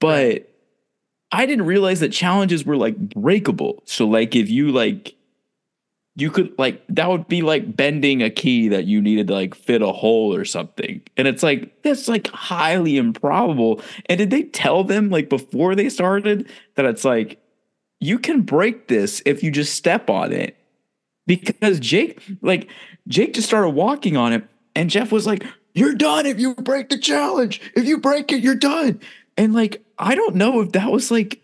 But 0.00 0.48
I 1.32 1.46
didn't 1.46 1.64
realize 1.64 2.00
that 2.00 2.10
challenges 2.10 2.64
were 2.64 2.76
like 2.76 2.96
breakable. 2.98 3.82
So 3.86 4.06
like 4.06 4.36
if 4.36 4.50
you 4.50 4.70
like 4.70 5.16
you 6.14 6.30
could 6.30 6.52
like 6.58 6.82
that 6.90 7.08
would 7.08 7.26
be 7.26 7.40
like 7.40 7.74
bending 7.74 8.22
a 8.22 8.28
key 8.28 8.68
that 8.68 8.84
you 8.84 9.00
needed 9.00 9.28
to 9.28 9.32
like 9.32 9.54
fit 9.54 9.80
a 9.80 9.92
hole 9.92 10.34
or 10.34 10.44
something. 10.44 11.00
And 11.16 11.26
it's 11.26 11.42
like 11.42 11.82
that's 11.82 12.06
like 12.06 12.28
highly 12.28 12.98
improbable. 12.98 13.80
And 14.06 14.18
did 14.18 14.30
they 14.30 14.42
tell 14.42 14.84
them 14.84 15.08
like 15.08 15.30
before 15.30 15.74
they 15.74 15.88
started 15.88 16.48
that 16.74 16.84
it's 16.84 17.04
like 17.04 17.40
you 17.98 18.18
can 18.18 18.42
break 18.42 18.88
this 18.88 19.22
if 19.24 19.42
you 19.42 19.50
just 19.50 19.74
step 19.74 20.10
on 20.10 20.32
it? 20.32 20.56
Because 21.26 21.80
Jake 21.80 22.20
like 22.42 22.68
Jake 23.08 23.32
just 23.32 23.48
started 23.48 23.70
walking 23.70 24.18
on 24.18 24.34
it 24.34 24.44
and 24.74 24.90
Jeff 24.90 25.12
was 25.12 25.26
like, 25.26 25.44
"You're 25.72 25.94
done 25.94 26.26
if 26.26 26.38
you 26.38 26.54
break 26.54 26.90
the 26.90 26.98
challenge. 26.98 27.60
If 27.74 27.86
you 27.86 27.98
break 27.98 28.32
it, 28.32 28.42
you're 28.42 28.54
done." 28.54 29.00
And 29.36 29.52
like, 29.54 29.82
I 29.98 30.14
don't 30.14 30.34
know 30.36 30.60
if 30.60 30.72
that 30.72 30.90
was 30.90 31.10
like 31.10 31.40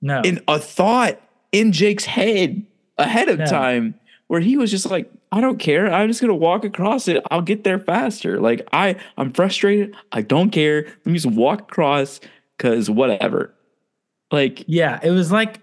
No. 0.00 0.20
in 0.22 0.40
a 0.48 0.58
thought 0.58 1.20
in 1.52 1.72
Jake's 1.72 2.04
head 2.04 2.64
ahead 2.98 3.28
of 3.28 3.38
No. 3.38 3.46
time 3.46 3.94
where 4.28 4.40
he 4.40 4.56
was 4.56 4.70
just 4.70 4.90
like, 4.90 5.10
I 5.30 5.40
don't 5.40 5.58
care. 5.58 5.90
I'm 5.92 6.08
just 6.08 6.20
gonna 6.20 6.34
walk 6.34 6.64
across 6.64 7.08
it. 7.08 7.22
I'll 7.30 7.40
get 7.42 7.64
there 7.64 7.78
faster. 7.78 8.38
Like 8.40 8.66
I, 8.72 8.96
I'm 9.16 9.32
frustrated. 9.32 9.94
I 10.12 10.22
don't 10.22 10.50
care. 10.50 10.82
Let 10.84 11.06
me 11.06 11.14
just 11.14 11.26
walk 11.26 11.62
across 11.62 12.20
because 12.56 12.90
whatever. 12.90 13.54
Like, 14.30 14.64
Yeah, 14.66 15.00
it 15.02 15.10
was 15.10 15.32
like 15.32 15.60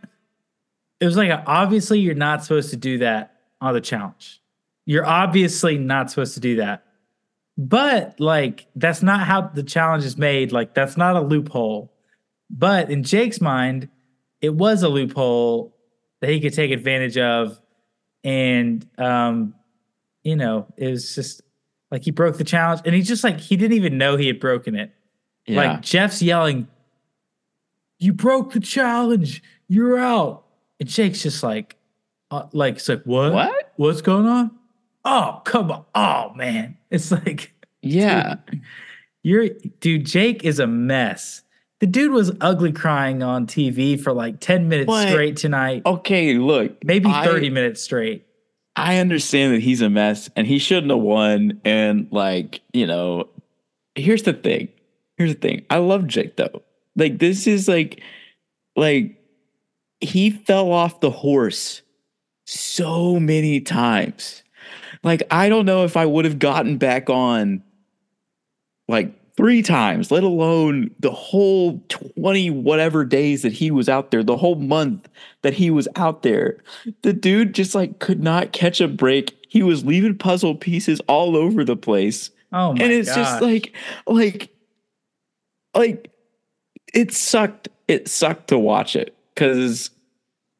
it 0.99 1.05
was 1.05 1.15
like 1.17 1.31
obviously 1.47 1.99
you're 1.99 2.15
not 2.15 2.43
supposed 2.43 2.71
to 2.71 2.75
do 2.77 2.97
that 2.99 3.35
on 3.61 3.73
the 3.73 3.81
challenge. 3.81 4.41
You're 4.85 5.05
obviously 5.05 5.77
not 5.77 6.09
supposed 6.09 6.33
to 6.33 6.39
do 6.39 6.55
that. 6.57 6.83
But 7.61 8.17
like 8.21 8.67
that's 8.73 9.03
not 9.03 9.27
how 9.27 9.41
the 9.41 9.63
challenge 9.63 10.05
is 10.05 10.17
made. 10.17 10.53
Like 10.53 10.73
that's 10.73 10.95
not 10.95 11.17
a 11.17 11.19
loophole. 11.19 11.91
But 12.49 12.89
in 12.89 13.03
Jake's 13.03 13.41
mind, 13.41 13.89
it 14.39 14.55
was 14.55 14.81
a 14.81 14.87
loophole 14.87 15.75
that 16.21 16.29
he 16.29 16.39
could 16.39 16.53
take 16.53 16.71
advantage 16.71 17.17
of 17.17 17.59
and 18.23 18.87
um 18.97 19.55
you 20.23 20.37
know, 20.37 20.67
it 20.77 20.89
was 20.89 21.13
just 21.13 21.41
like 21.91 22.03
he 22.03 22.11
broke 22.11 22.37
the 22.37 22.45
challenge 22.45 22.81
and 22.85 22.95
he 22.95 23.01
just 23.01 23.25
like 23.25 23.41
he 23.41 23.57
didn't 23.57 23.75
even 23.75 23.97
know 23.97 24.15
he 24.15 24.27
had 24.27 24.39
broken 24.39 24.75
it. 24.75 24.93
yeah, 25.45 25.57
Like 25.57 25.81
Jeff's 25.81 26.21
yelling, 26.21 26.65
"You 27.97 28.13
broke 28.13 28.53
the 28.53 28.61
challenge. 28.61 29.43
You're 29.67 29.99
out." 29.99 30.45
And 30.79 30.87
Jake's 30.87 31.23
just 31.23 31.43
like, 31.43 31.75
uh, 32.31 32.45
like 32.53 32.75
it's 32.75 32.87
like 32.87 33.03
what? 33.03 33.33
What? 33.33 33.73
What's 33.75 34.01
going 34.01 34.27
on? 34.27 34.58
Oh, 35.11 35.41
come 35.45 35.71
on. 35.71 35.85
Oh 35.95 36.33
man, 36.35 36.77
it's 36.91 37.11
like 37.11 37.53
yeah. 37.81 38.35
you're, 39.23 39.49
dude. 39.79 40.05
Jake 40.05 40.43
is 40.45 40.59
a 40.59 40.67
mess. 40.67 41.41
The 41.79 41.87
dude 41.87 42.11
was 42.11 42.31
ugly 42.41 42.73
crying 42.73 43.23
on 43.23 43.47
TV 43.47 43.99
for 43.99 44.11
like 44.13 44.39
ten 44.39 44.67
minutes 44.69 44.87
What? 44.87 45.07
straight 45.07 45.37
tonight, 45.37 45.81
Okay, 45.85 46.33
look, 46.35 46.83
maybe 46.83 47.09
I- 47.09 47.25
thirty 47.25 47.49
minutes 47.49 47.81
straight. 47.81 48.25
I 48.75 48.97
understand 48.99 49.53
that 49.55 49.61
he's 49.61 49.81
a 49.81 49.89
mess 49.89 50.29
and 50.37 50.45
he 50.47 50.57
shouldn't 50.59 50.91
have 50.91 50.99
won. 51.01 51.59
And 51.65 52.07
like, 52.11 52.61
you 52.71 52.85
know, 52.87 53.27
here's 53.95 54.23
the 54.23 54.31
thing. 54.33 54.69
Here's 55.17 55.33
the 55.33 55.39
thing. 55.39 55.65
I 55.69 55.77
love 55.79 56.07
Jake 56.07 56.37
though. 56.37 56.61
Like, 56.95 57.19
this 57.19 57.45
is 57.47 57.67
like, 57.67 58.01
like 58.77 59.17
he 59.99 60.29
fell 60.29 60.71
off 60.71 61.01
the 61.01 61.09
horse 61.09 61.81
so 62.45 63.19
many 63.19 63.59
times. 63.59 64.43
Like, 65.03 65.23
I 65.31 65.49
don't 65.49 65.65
know 65.65 65.85
if 65.85 65.95
I 65.95 66.05
would 66.05 66.25
have 66.25 66.39
gotten 66.39 66.77
back 66.77 67.09
on 67.09 67.63
like 68.87 69.13
three 69.39 69.61
times, 69.61 70.11
let 70.11 70.23
alone 70.23 70.91
the 70.99 71.11
whole 71.11 71.81
20 71.87 72.49
whatever 72.49 73.05
days 73.05 73.43
that 73.43 73.53
he 73.53 73.71
was 73.71 73.87
out 73.87 74.11
there, 74.11 74.21
the 74.21 74.35
whole 74.35 74.55
month 74.55 75.07
that 75.43 75.53
he 75.53 75.69
was 75.71 75.87
out 75.95 76.23
there. 76.23 76.57
The 77.03 77.13
dude 77.13 77.53
just 77.55 77.73
like 77.73 77.99
could 77.99 78.21
not 78.21 78.51
catch 78.51 78.81
a 78.81 78.87
break. 78.89 79.33
He 79.47 79.63
was 79.63 79.85
leaving 79.85 80.17
puzzle 80.17 80.55
pieces 80.55 80.99
all 81.07 81.37
over 81.37 81.63
the 81.63 81.77
place. 81.77 82.31
Oh 82.51 82.71
and 82.71 82.81
it's 82.81 83.15
just 83.15 83.41
like 83.41 83.73
like 84.07 84.49
like 85.73 86.11
it 86.93 87.13
sucked. 87.13 87.69
It 87.87 88.09
sucked 88.09 88.49
to 88.49 88.59
watch 88.59 88.97
it 88.97 89.15
cuz 89.37 89.91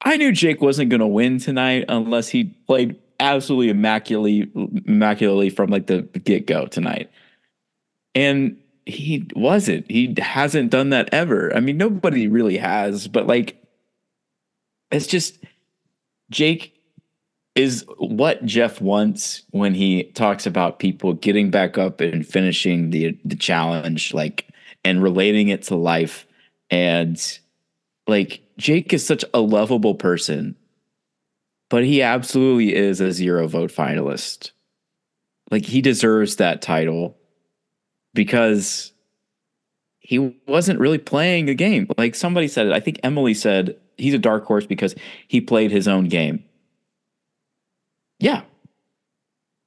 I 0.02 0.16
knew 0.16 0.32
Jake 0.32 0.62
wasn't 0.62 0.90
going 0.90 1.02
to 1.02 1.08
win 1.08 1.40
tonight 1.40 1.84
unless 1.90 2.30
he 2.30 2.46
played 2.68 2.96
absolutely 3.20 3.70
immaculately 3.70 4.52
immaculately 4.86 5.50
from 5.50 5.70
like 5.70 5.88
the 5.88 6.02
get-go 6.02 6.68
tonight. 6.68 7.10
And 8.16 8.58
he 8.86 9.28
wasn't. 9.36 9.90
He 9.90 10.16
hasn't 10.18 10.72
done 10.72 10.90
that 10.90 11.10
ever. 11.14 11.56
I 11.56 11.60
mean, 11.60 11.78
nobody 11.78 12.28
really 12.28 12.58
has, 12.58 13.08
but 13.08 13.28
like 13.28 13.64
it's 14.92 15.08
just 15.08 15.38
Jake 16.32 16.74
is 17.56 17.86
what 17.98 18.46
Jeff 18.46 18.82
wants 18.82 19.44
when 19.52 19.74
he 19.74 20.04
talks 20.04 20.46
about 20.46 20.80
people 20.80 21.14
getting 21.14 21.52
back 21.52 21.78
up 21.78 22.02
and 22.02 22.26
finishing 22.26 22.90
the 22.90 23.18
the 23.26 23.36
challenge, 23.36 24.14
like 24.14 24.48
and 24.84 25.04
relating 25.04 25.50
it 25.50 25.64
to 25.64 25.76
life. 25.76 26.26
And 26.72 27.22
like 28.08 28.42
Jake 28.58 28.94
is 28.94 29.06
such 29.06 29.26
a 29.34 29.40
lovable 29.40 29.96
person, 29.96 30.56
but 31.70 31.84
he 31.84 32.02
absolutely 32.02 32.76
is 32.76 33.00
a 33.02 33.12
zero 33.12 33.48
vote 33.48 33.72
finalist. 33.72 34.52
Like 35.52 35.66
he 35.66 35.82
deserves 35.82 36.36
that 36.38 36.62
title 36.62 37.18
because 38.14 38.92
he 40.00 40.36
wasn't 40.48 40.80
really 40.80 40.98
playing 40.98 41.46
the 41.46 41.56
game. 41.56 41.88
Like 41.98 42.16
somebody 42.16 42.48
said 42.48 42.68
it. 42.68 42.74
I 42.74 42.80
think 42.80 43.00
Emily 43.04 43.34
said 43.34 43.76
he's 43.98 44.14
a 44.14 44.20
dark 44.20 44.46
horse 44.46 44.66
because 44.66 44.96
he 45.28 45.42
played 45.42 45.72
his 45.72 45.88
own 45.88 46.08
game. 46.08 46.44
Yeah. 48.20 48.42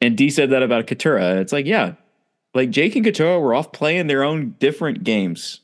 And 0.00 0.16
D 0.16 0.30
said 0.30 0.50
that 0.50 0.62
about 0.62 0.86
Katurah. 0.86 1.36
It's 1.40 1.52
like, 1.52 1.66
yeah. 1.66 1.94
Like 2.54 2.70
Jake 2.70 2.96
and 2.96 3.04
Katurah 3.06 3.40
were 3.40 3.54
off 3.54 3.72
playing 3.72 4.08
their 4.08 4.22
own 4.24 4.56
different 4.58 5.04
games 5.04 5.60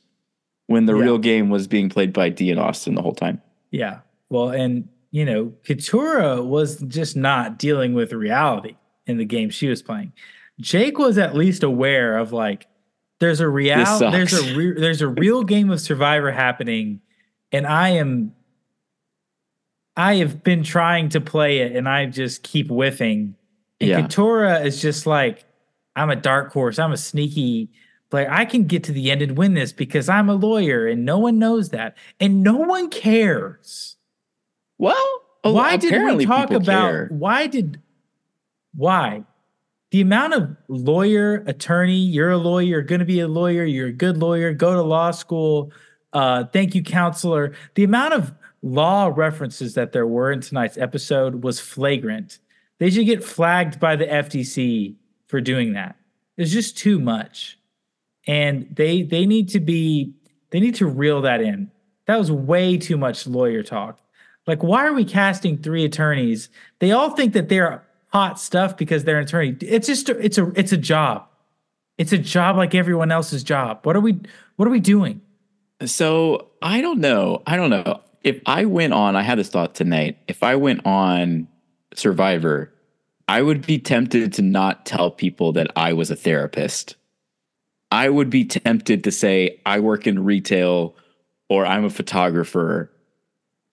when 0.67 0.85
the 0.85 0.95
Yeah. 0.95 1.03
real 1.03 1.17
game 1.17 1.49
was 1.49 1.67
being 1.67 1.89
played 1.89 2.13
by 2.13 2.29
D 2.29 2.49
and 2.49 2.59
Austin 2.59 2.95
the 2.95 3.01
whole 3.01 3.13
time. 3.13 3.41
Yeah. 3.71 3.99
Well, 4.29 4.49
and 4.49 4.87
you 5.11 5.25
know, 5.25 5.53
Katurah 5.63 6.45
was 6.45 6.77
just 6.81 7.15
not 7.15 7.57
dealing 7.57 7.93
with 7.93 8.13
reality 8.13 8.75
in 9.07 9.17
the 9.17 9.25
game 9.25 9.49
she 9.49 9.67
was 9.67 9.81
playing. 9.81 10.13
Jake 10.59 10.97
was 10.97 11.17
at 11.17 11.35
least 11.35 11.63
aware 11.63 12.17
of 12.17 12.31
like 12.31 12.67
there's 13.19 13.39
a 13.39 13.47
real 13.49 13.75
there's 14.11 14.33
a 14.33 14.55
re- 14.55 14.79
there's 14.79 15.01
a 15.01 15.07
real 15.07 15.43
game 15.43 15.69
of 15.69 15.81
Survivor 15.81 16.31
happening, 16.31 17.01
and 17.51 17.65
I 17.65 17.89
am 17.89 18.33
I 19.97 20.15
have 20.15 20.43
been 20.43 20.63
trying 20.63 21.09
to 21.09 21.21
play 21.21 21.59
it, 21.59 21.75
and 21.75 21.87
I 21.89 22.05
just 22.05 22.43
keep 22.43 22.69
whiffing. 22.69 23.35
And 23.81 23.89
Yeah. 23.89 24.01
Katurah 24.01 24.63
is 24.65 24.81
just 24.81 25.05
like 25.05 25.43
I'm 25.95 26.09
a 26.09 26.15
dark 26.15 26.53
horse. 26.53 26.77
I'm 26.79 26.91
a 26.91 26.97
sneaky 26.97 27.69
player. 28.09 28.29
I 28.31 28.45
can 28.45 28.65
get 28.65 28.83
to 28.85 28.91
the 28.91 29.11
end 29.11 29.21
and 29.21 29.37
win 29.37 29.53
this 29.53 29.73
because 29.73 30.07
I'm 30.07 30.29
a 30.29 30.35
lawyer, 30.35 30.87
and 30.87 31.03
no 31.03 31.17
one 31.17 31.39
knows 31.39 31.69
that, 31.69 31.97
and 32.19 32.43
no 32.43 32.57
one 32.57 32.89
cares 32.89 33.95
Well, 34.79 35.21
why 35.43 35.77
did 35.77 36.17
we 36.17 36.25
talk 36.25 36.51
about 36.51 36.91
care. 36.91 37.07
why 37.11 37.47
did 37.47 37.81
why? 38.75 39.23
The 39.91 40.01
amount 40.01 40.33
of 40.33 40.55
lawyer 40.67 41.43
attorney 41.47 41.97
you're 41.97 42.31
a 42.31 42.37
lawyer 42.37 42.65
you're 42.65 42.81
going 42.81 42.99
to 42.99 43.05
be 43.05 43.19
a 43.19 43.27
lawyer 43.27 43.65
you're 43.65 43.87
a 43.87 43.93
good 43.93 44.17
lawyer 44.17 44.53
go 44.53 44.73
to 44.73 44.81
law 44.81 45.11
school 45.11 45.71
uh 46.13 46.45
thank 46.45 46.75
you 46.75 46.81
counselor. 46.81 47.53
The 47.75 47.83
amount 47.83 48.13
of 48.13 48.33
law 48.61 49.11
references 49.13 49.73
that 49.75 49.91
there 49.91 50.07
were 50.07 50.31
in 50.31 50.41
tonight's 50.41 50.77
episode 50.77 51.43
was 51.43 51.59
flagrant. 51.59 52.39
They 52.77 52.89
should 52.89 53.05
get 53.05 53.23
flagged 53.23 53.79
by 53.79 53.95
the 53.95 54.05
FTC 54.05 54.95
for 55.27 55.41
doing 55.41 55.73
that. 55.73 55.95
It's 56.37 56.51
just 56.51 56.77
too 56.77 56.99
much. 56.99 57.57
And 58.27 58.67
they 58.71 59.01
they 59.01 59.25
need 59.25 59.49
to 59.49 59.59
be 59.59 60.13
they 60.51 60.59
need 60.59 60.75
to 60.75 60.87
reel 60.87 61.21
that 61.21 61.41
in. 61.41 61.71
That 62.05 62.17
was 62.17 62.31
way 62.31 62.77
too 62.77 62.97
much 62.97 63.27
lawyer 63.27 63.63
talk 63.63 63.99
like 64.47 64.63
why 64.63 64.85
are 64.85 64.93
we 64.93 65.05
casting 65.05 65.57
three 65.57 65.85
attorneys 65.85 66.49
they 66.79 66.91
all 66.91 67.11
think 67.11 67.33
that 67.33 67.49
they're 67.49 67.83
hot 68.07 68.39
stuff 68.39 68.77
because 68.77 69.03
they're 69.03 69.17
an 69.17 69.23
attorney 69.23 69.55
it's 69.61 69.87
just 69.87 70.09
it's 70.09 70.37
a 70.37 70.51
it's 70.55 70.71
a 70.71 70.77
job 70.77 71.27
it's 71.97 72.11
a 72.11 72.17
job 72.17 72.55
like 72.57 72.73
everyone 72.73 73.11
else's 73.11 73.43
job 73.43 73.85
what 73.85 73.95
are 73.95 74.01
we 74.01 74.19
what 74.55 74.67
are 74.67 74.71
we 74.71 74.79
doing 74.79 75.21
So 75.85 76.49
I 76.61 76.81
don't 76.81 76.99
know. 76.99 77.41
I 77.47 77.55
don't 77.55 77.69
know. 77.69 78.01
If 78.23 78.41
I 78.45 78.65
went 78.65 78.93
on, 78.93 79.15
I 79.15 79.21
had 79.21 79.39
this 79.39 79.49
thought 79.49 79.75
tonight. 79.75 80.17
If 80.27 80.43
I 80.43 80.55
went 80.55 80.85
on 80.85 81.47
Survivor, 81.95 82.73
I 83.27 83.41
would 83.41 83.65
be 83.65 83.79
tempted 83.79 84.33
to 84.33 84.41
not 84.41 84.85
tell 84.85 85.09
people 85.09 85.53
that 85.53 85.71
I 85.75 85.93
was 85.93 86.11
a 86.11 86.15
therapist. 86.15 86.95
I 87.91 88.09
would 88.09 88.29
be 88.29 88.45
tempted 88.45 89.05
to 89.05 89.11
say 89.11 89.61
I 89.65 89.79
work 89.79 90.05
in 90.05 90.25
retail 90.25 90.95
or 91.49 91.65
I'm 91.65 91.85
a 91.85 91.89
photographer. 91.89 92.91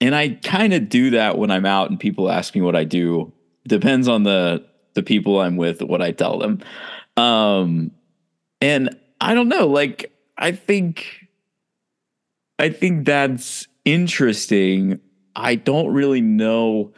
And 0.01 0.15
I 0.15 0.31
kind 0.45 0.75
of 0.75 0.89
do 0.89 1.11
that 1.11 1.39
when 1.39 1.51
I'm 1.51 1.67
out 1.67 1.91
and 1.91 1.99
people 1.99 2.31
ask 2.31 2.55
me 2.55 2.61
what 2.61 2.77
I 2.77 2.85
do. 2.85 3.33
Depends 3.67 4.09
on 4.09 4.23
the 4.23 4.65
the 4.95 5.03
people 5.03 5.41
I'm 5.41 5.57
with, 5.57 5.83
what 5.83 6.03
I 6.03 6.13
tell 6.13 6.39
them. 6.39 6.61
Um 7.17 7.91
and 8.61 8.97
I 9.21 9.35
don't 9.35 9.49
know, 9.49 9.67
like 9.67 10.13
I 10.39 10.53
think 10.53 11.29
I 12.59 12.71
think 12.71 13.07
that's 13.07 13.69
interesting. 13.85 15.01
I 15.35 15.55
don't 15.55 15.93
really 15.93 16.21
know 16.21 16.93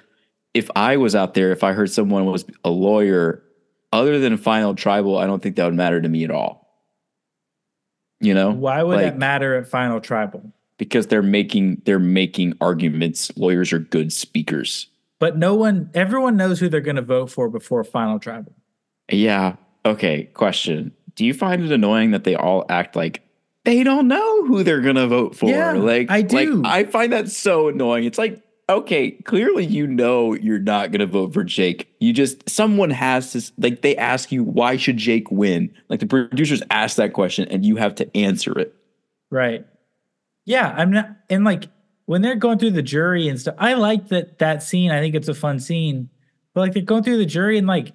if 0.55 0.71
I 0.75 0.97
was 0.97 1.15
out 1.15 1.35
there, 1.35 1.53
if 1.53 1.63
I 1.63 1.73
heard 1.73 1.91
someone 1.91 2.25
was 2.27 2.45
a 2.65 2.71
lawyer, 2.71 3.43
other 3.93 4.19
than 4.19 4.37
final 4.37 4.75
tribal, 4.75 5.19
I 5.19 5.27
don't 5.27 5.43
think 5.43 5.57
that 5.57 5.65
would 5.65 5.75
matter 5.75 6.01
to 6.01 6.09
me 6.09 6.25
at 6.25 6.31
all. 6.31 6.67
You 8.21 8.35
know, 8.35 8.51
why 8.51 8.83
would 8.83 8.97
Like, 8.97 9.05
that 9.07 9.19
matter 9.19 9.57
at 9.57 9.69
final 9.69 10.01
tribal 10.01 10.53
Because 10.79 11.09
they're 11.09 11.23
making 11.23 11.83
they're 11.85 11.99
making 11.99 12.55
arguments. 12.61 13.31
Lawyers 13.37 13.73
are 13.73 13.79
good 13.81 14.13
speakers. 14.13 14.89
but 15.19 15.37
no 15.37 15.55
one 15.55 15.91
everyone 15.95 16.37
knows 16.37 16.61
who 16.61 16.69
they're 16.69 16.81
going 16.81 16.97
to 16.97 17.03
vote 17.03 17.31
for 17.31 17.49
before 17.51 17.85
final 17.85 18.19
tribal 18.19 18.55
Yeah. 19.11 19.57
Okay. 19.85 20.25
Question: 20.35 20.93
Do 21.15 21.25
you 21.25 21.35
find 21.35 21.63
it 21.63 21.73
annoying 21.73 22.13
that 22.13 22.25
they 22.25 22.35
all 22.35 22.65
act 22.69 22.95
like 22.97 23.23
they 23.65 23.83
don't 23.83 24.09
know 24.09 24.45
who 24.47 24.63
they're 24.63 24.81
gonna 24.81 25.07
vote 25.07 25.37
for. 25.37 25.51
Yeah, 25.51 25.73
like 25.73 26.11
I 26.11 26.23
do. 26.23 26.63
Like, 26.63 26.87
I 26.87 26.91
find 26.91 27.13
that 27.13 27.29
so 27.29 27.69
annoying. 27.69 28.05
It's 28.05 28.17
like, 28.17 28.43
okay, 28.71 29.11
clearly 29.11 29.67
you 29.67 29.87
know 29.87 30.33
you're 30.33 30.59
not 30.59 30.91
gonna 30.91 31.07
vote 31.07 31.35
for 31.35 31.45
Jake. 31.45 31.87
You 32.01 32.15
just 32.15 32.49
someone 32.49 32.89
has 32.89 33.33
to 33.33 33.53
like 33.59 33.83
they 33.83 33.95
ask 33.97 34.33
you 34.33 34.43
why 34.43 34.79
should 34.79 34.97
Jake 34.97 35.31
win? 35.31 35.71
Like 35.91 36.01
the 36.01 36.07
producers 36.07 36.63
ask 36.71 36.97
that 36.97 37.13
question 37.13 37.47
and 37.51 37.65
you 37.67 37.77
have 37.77 37.95
to 37.97 38.17
answer 38.17 38.59
it. 38.59 38.75
Right. 39.31 39.67
Yeah, 40.49 40.75
I'm 40.77 40.91
not 40.91 41.11
and 41.29 41.45
like 41.45 41.69
when 42.07 42.23
they're 42.23 42.35
going 42.37 42.59
through 42.59 42.71
the 42.71 42.83
jury 42.83 43.29
and 43.29 43.39
stuff, 43.39 43.55
I 43.59 43.75
like 43.75 44.09
that 44.09 44.39
that 44.39 44.63
scene. 44.63 44.91
I 44.91 45.01
think 45.01 45.15
it's 45.15 45.29
a 45.29 45.35
fun 45.35 45.61
scene. 45.61 46.09
But 46.55 46.63
like 46.63 46.73
they're 46.73 46.83
going 46.83 47.03
through 47.03 47.19
the 47.19 47.27
jury 47.27 47.59
and 47.59 47.67
like 47.67 47.93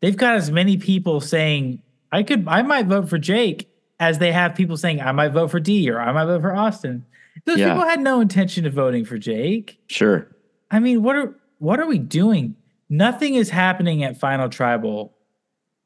they've 0.00 0.16
got 0.16 0.36
as 0.36 0.50
many 0.50 0.76
people 0.76 1.20
saying, 1.20 1.82
I 2.12 2.22
could 2.22 2.46
I 2.46 2.62
might 2.62 2.86
vote 2.86 3.08
for 3.08 3.18
Jake 3.18 3.68
as 3.98 4.18
they 4.20 4.30
have 4.30 4.54
people 4.54 4.76
saying 4.76 5.00
I 5.00 5.10
might 5.10 5.30
vote 5.32 5.50
for 5.50 5.58
D 5.58 5.90
or 5.90 6.00
I 6.00 6.12
might 6.12 6.26
vote 6.26 6.42
for 6.42 6.54
Austin. 6.54 7.04
Those 7.44 7.58
Yeah. 7.58 7.72
people 7.74 7.88
had 7.88 8.00
no 8.00 8.20
intention 8.20 8.66
of 8.66 8.72
voting 8.72 9.04
for 9.04 9.18
Jake. 9.18 9.78
Sure. 9.88 10.28
I 10.70 10.78
mean, 10.78 11.02
what 11.02 11.16
are 11.16 11.34
what 11.58 11.80
are 11.80 11.86
we 11.86 11.98
doing? 11.98 12.54
Nothing 12.88 13.34
is 13.34 13.50
happening 13.50 14.04
at 14.04 14.16
Final 14.16 14.48
Tribal 14.48 15.12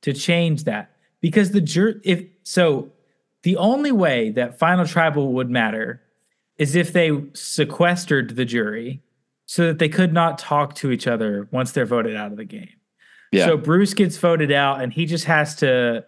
to 0.02 0.12
change 0.12 0.64
that 0.64 0.90
because 1.22 1.52
the 1.52 1.62
jur 1.62 1.98
if 2.04 2.24
so 2.42 2.92
the 3.42 3.56
only 3.56 3.90
way 3.90 4.28
that 4.32 4.58
Final 4.58 4.84
Tribal 4.86 5.32
would 5.32 5.48
matter 5.48 6.02
is 6.60 6.76
if 6.76 6.92
they 6.92 7.10
sequestered 7.32 8.36
the 8.36 8.44
jury 8.44 9.02
so 9.46 9.66
that 9.68 9.78
they 9.78 9.88
could 9.88 10.12
not 10.12 10.38
talk 10.38 10.74
to 10.74 10.90
each 10.90 11.06
other 11.06 11.48
once 11.50 11.72
they're 11.72 11.86
voted 11.86 12.14
out 12.14 12.30
of 12.30 12.36
the 12.36 12.44
game. 12.44 12.68
Yeah. 13.32 13.46
So 13.46 13.56
Bruce 13.56 13.94
gets 13.94 14.18
voted 14.18 14.52
out 14.52 14.82
and 14.82 14.92
he 14.92 15.06
just 15.06 15.24
has 15.24 15.54
to 15.56 16.04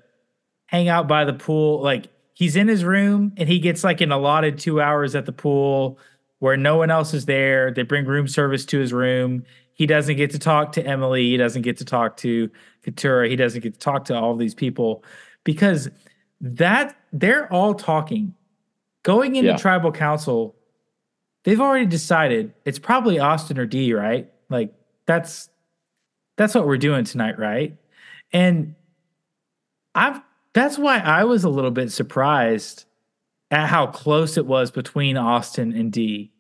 hang 0.67 0.91
out 0.91 1.09
by 1.09 1.25
the 1.25 1.33
pool. 1.33 1.81
Like 1.81 2.09
he's 2.35 2.55
in 2.55 2.69
his 2.69 2.85
room 2.85 3.33
and 3.39 3.49
he 3.49 3.61
gets 3.61 3.83
like 3.83 4.03
an 4.03 4.13
allotted 4.13 4.59
two 4.59 4.79
hours 4.79 5.15
at 5.15 5.25
the 5.25 5.33
pool 5.33 5.99
where 6.41 6.59
no 6.59 6.77
one 6.77 6.91
else 6.91 7.15
is 7.15 7.25
there. 7.25 7.73
They 7.73 7.83
bring 7.83 8.05
room 8.05 8.29
service 8.29 8.67
to 8.67 8.79
his 8.79 8.93
room. 8.93 9.45
He 9.73 9.87
doesn't 9.87 10.17
get 10.17 10.33
to 10.33 10.39
talk 10.39 10.73
to 10.73 10.87
Emily. 10.87 11.31
He 11.31 11.39
doesn't 11.39 11.63
get 11.63 11.79
to 11.79 11.85
talk 11.87 12.19
to 12.19 12.51
Katurah. 12.85 13.31
He 13.31 13.37
doesn't 13.37 13.63
get 13.63 13.73
to 13.73 13.81
talk 13.81 14.05
to 14.05 14.15
all 14.15 14.37
these 14.37 14.55
people 14.55 15.03
because 15.45 15.89
that 16.43 16.95
they're 17.11 17.51
all 17.51 17.73
talking. 17.73 18.35
Going 19.03 19.37
into 19.37 19.51
Yeah. 19.51 19.57
tribal 19.57 19.93
council, 19.93 20.55
they've 21.45 21.61
already 21.61 21.87
decided 21.87 22.53
it's 22.65 22.79
probably 22.79 23.19
Austin 23.19 23.59
or 23.59 23.67
D, 23.67 23.93
right? 23.95 24.31
Like 24.49 24.73
that's 25.07 25.49
that's 26.37 26.55
what 26.55 26.67
we're 26.67 26.77
doing 26.79 27.05
tonight, 27.05 27.39
right? 27.39 27.77
And 28.33 28.75
I've 29.95 30.21
that's 30.55 30.79
why 30.79 30.99
I 30.99 31.25
was 31.25 31.45
a 31.45 31.49
little 31.49 31.71
bit 31.71 31.91
surprised 31.91 32.85
at 33.51 33.69
how 33.69 33.87
close 33.87 34.37
it 34.37 34.47
was 34.47 34.71
between 34.71 35.17
Austin 35.17 35.73
and 35.73 35.93
D. 35.93 36.31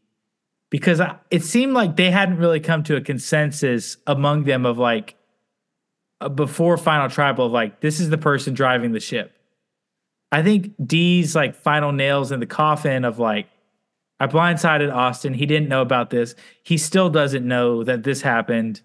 Because 0.70 1.00
I, 1.00 1.16
it 1.30 1.42
seemed 1.42 1.74
like 1.74 1.96
they 1.96 2.10
hadn't 2.10 2.38
really 2.38 2.60
come 2.60 2.82
to 2.84 2.96
a 2.96 3.00
consensus 3.00 3.98
among 4.06 4.44
them 4.44 4.64
of 4.64 4.78
like 4.78 5.16
uh, 6.22 6.28
before 6.30 6.78
final 6.78 7.10
tribal 7.10 7.46
of 7.46 7.52
like 7.52 7.80
this 7.80 8.00
is 8.00 8.08
the 8.08 8.16
person 8.18 8.54
driving 8.54 8.92
the 8.92 9.00
ship. 9.00 9.36
I 10.32 10.42
think 10.42 10.74
D's 10.84 11.36
like 11.36 11.54
final 11.54 11.92
nails 11.92 12.32
in 12.32 12.40
the 12.40 12.46
coffin 12.46 13.04
of 13.04 13.18
like 13.18 13.46
I 14.18 14.26
blindsided 14.26 14.92
Austin. 14.92 15.34
He 15.34 15.46
didn't 15.46 15.68
know 15.68 15.82
about 15.82 16.10
this. 16.10 16.34
He 16.62 16.78
still 16.78 17.10
doesn't 17.10 17.46
know 17.46 17.84
that 17.84 18.04
this 18.04 18.22
happened. 18.22 18.80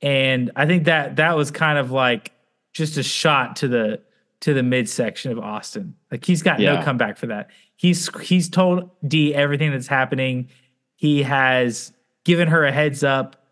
And 0.00 0.50
I 0.56 0.64
think 0.64 0.84
that 0.84 1.16
that 1.16 1.36
was 1.36 1.50
kind 1.50 1.76
of 1.76 1.90
like 1.90 2.32
just 2.72 2.96
a 2.96 3.02
shot 3.02 3.56
to 3.56 3.68
the 3.68 4.00
to 4.40 4.54
the 4.54 4.62
midsection 4.62 5.32
of 5.32 5.38
Austin. 5.38 5.94
Like 6.10 6.24
he's 6.24 6.42
got 6.42 6.60
no 6.60 6.82
comeback 6.82 7.18
for 7.18 7.26
that. 7.26 7.50
He's 7.76 8.08
he's 8.20 8.48
told 8.48 8.88
D 9.06 9.34
everything 9.34 9.72
that's 9.72 9.88
happening. 9.88 10.48
He 10.94 11.22
has 11.24 11.92
given 12.24 12.48
her 12.48 12.64
a 12.64 12.72
heads 12.72 13.02
up, 13.02 13.44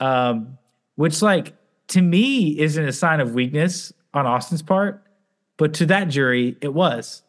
um, 0.00 0.58
which 0.96 1.22
like 1.22 1.54
to 1.88 2.02
me 2.02 2.58
isn't 2.58 2.84
a 2.84 2.92
sign 2.92 3.20
of 3.20 3.32
weakness 3.32 3.92
on 4.12 4.26
Austin's 4.26 4.62
part, 4.62 5.03
but 5.56 5.74
to 5.74 5.86
that 5.86 6.08
jury 6.08 6.56
it 6.60 6.74
was. 6.74 7.22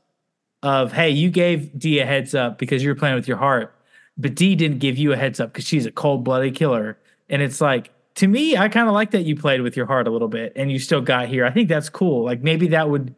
Of 0.64 0.94
hey, 0.94 1.12
you 1.12 1.30
gave 1.30 1.78
D 1.78 2.00
a 2.00 2.06
heads 2.08 2.34
up 2.34 2.58
because 2.58 2.82
you 2.82 2.90
were 2.90 2.96
playing 2.96 3.16
with 3.16 3.28
your 3.28 3.38
heart, 3.38 3.76
but 4.18 4.34
D 4.34 4.56
didn't 4.56 4.80
give 4.80 4.98
you 4.98 5.14
a 5.14 5.16
heads 5.16 5.40
up 5.40 5.54
because 5.54 5.66
she's 5.68 5.86
a 5.86 5.92
cold 5.92 6.24
blooded 6.24 6.56
killer. 6.56 6.98
And 7.30 7.44
it's 7.44 7.62
like 7.62 7.92
to 8.16 8.28
me, 8.28 8.58
I 8.58 8.70
kind 8.70 8.88
of 8.88 8.94
like 8.94 9.12
that 9.12 9.26
you 9.26 9.36
played 9.36 9.62
with 9.62 9.78
your 9.78 9.86
heart 9.86 10.08
a 10.08 10.12
little 10.12 10.28
bit 10.28 10.54
and 10.56 10.72
you 10.72 10.80
still 10.80 11.02
got 11.02 11.28
here. 11.28 11.46
I 11.46 11.52
think 11.52 11.70
that's 11.70 11.90
cool. 11.90 12.24
Like 12.24 12.42
maybe 12.42 12.68
that 12.70 12.90
would, 12.90 13.14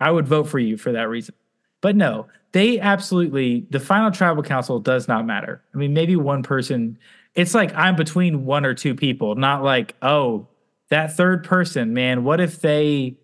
I 0.00 0.10
would 0.10 0.28
vote 0.28 0.44
for 0.44 0.58
you 0.58 0.76
for 0.76 0.92
that 0.92 1.08
reason. 1.08 1.34
But 1.80 1.96
no, 1.96 2.28
they 2.52 2.78
absolutely, 2.78 3.66
the 3.70 3.80
final 3.80 4.10
tribal 4.10 4.42
council 4.42 4.78
does 4.78 5.08
not 5.08 5.26
matter. 5.26 5.62
I 5.74 5.78
mean, 5.78 5.94
maybe 5.94 6.14
one 6.14 6.42
person, 6.42 6.98
it's 7.34 7.54
like 7.54 7.74
I'm 7.74 7.96
between 7.96 8.44
one 8.44 8.66
or 8.66 8.74
two 8.74 8.94
people, 8.94 9.34
not 9.34 9.64
like, 9.64 9.96
oh, 10.02 10.46
that 10.90 11.16
third 11.16 11.42
person, 11.42 11.94
man, 11.94 12.22
what 12.22 12.38
if 12.40 12.60
they 12.60 13.16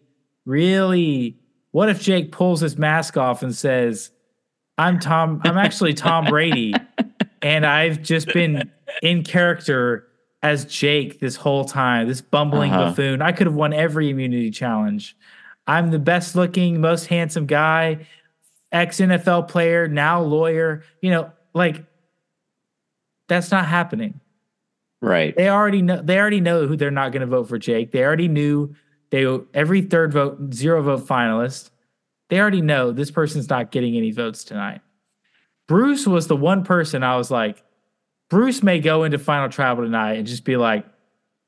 really, 0.49 1.37
what 1.73 1.89
if 1.91 2.01
Jake 2.01 2.33
pulls 2.33 2.61
his 2.61 2.79
mask 2.79 3.17
off 3.17 3.43
and 3.43 3.55
says, 3.55 4.11
I'm 4.79 4.99
Tom, 4.99 5.41
I'm 5.45 5.59
actually 5.59 5.93
Tom 5.95 6.25
Brady, 6.25 6.73
and 7.43 7.67
I've 7.67 8.03
just 8.03 8.29
been 8.29 8.71
in 9.03 9.23
character 9.25 10.07
as 10.43 10.65
Jake 10.65 11.21
this 11.21 11.37
whole 11.37 11.65
time, 11.65 12.09
this 12.09 12.21
bumbling 12.21 12.73
Uh-huh. 12.73 12.87
buffoon. 12.91 13.21
I 13.21 13.33
could 13.33 13.47
have 13.47 13.57
won 13.57 13.73
every 13.73 14.09
immunity 14.11 14.51
challenge. 14.51 15.17
I'm 15.67 15.91
the 15.91 15.99
best 15.99 16.35
looking, 16.35 16.81
most 16.81 17.07
handsome 17.07 17.45
guy, 17.47 18.07
ex 18.73 18.99
NFL 19.01 19.49
player, 19.49 19.87
now 19.89 20.23
lawyer. 20.23 20.85
You 21.03 21.11
know, 21.11 21.33
like 21.55 21.85
that's 23.29 23.51
not 23.51 23.67
happening. 23.67 24.21
Right. 25.03 25.37
They 25.37 25.49
already 25.51 25.83
know 25.83 26.01
they 26.01 26.19
already 26.19 26.41
know 26.41 26.67
who 26.67 26.77
they're 26.77 26.91
not 26.91 27.13
going 27.13 27.21
to 27.21 27.27
vote 27.27 27.49
for 27.49 27.59
Jake. 27.59 27.91
They 27.93 28.03
already 28.05 28.29
knew 28.29 28.75
they 29.11 29.27
every 29.55 29.83
third 29.83 30.13
vote, 30.13 30.53
zero 30.53 30.83
vote 30.83 31.07
finalist. 31.07 31.71
They 32.29 32.41
already 32.41 32.61
know 32.61 32.93
this 32.93 33.11
person's 33.11 33.49
not 33.49 33.71
getting 33.71 33.97
any 33.97 34.11
votes 34.11 34.45
tonight. 34.45 34.83
Bruce 35.67 36.07
was 36.07 36.27
the 36.27 36.37
one 36.37 36.65
person 36.65 37.03
I 37.03 37.17
was 37.17 37.31
like, 37.31 37.63
Bruce 38.29 38.63
may 38.63 38.81
go 38.81 39.05
into 39.05 39.19
final 39.19 39.49
tribal 39.49 39.85
tonight 39.85 40.15
and 40.15 40.27
just 40.27 40.45
be 40.45 40.57
like, 40.57 40.85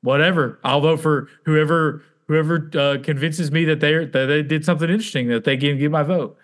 whatever, 0.01 0.59
I'll 0.63 0.81
vote 0.81 1.01
for 1.01 1.27
whoever 1.45 2.03
whoever 2.27 2.69
uh, 2.75 2.97
convinces 3.03 3.51
me 3.51 3.65
that 3.65 3.79
they 3.79 4.05
that 4.05 4.25
they 4.25 4.41
did 4.41 4.65
something 4.65 4.89
interesting 4.89 5.27
that 5.27 5.43
they 5.43 5.57
can 5.57 5.77
give 5.77 5.91
my 5.91 6.03
vote. 6.03 6.37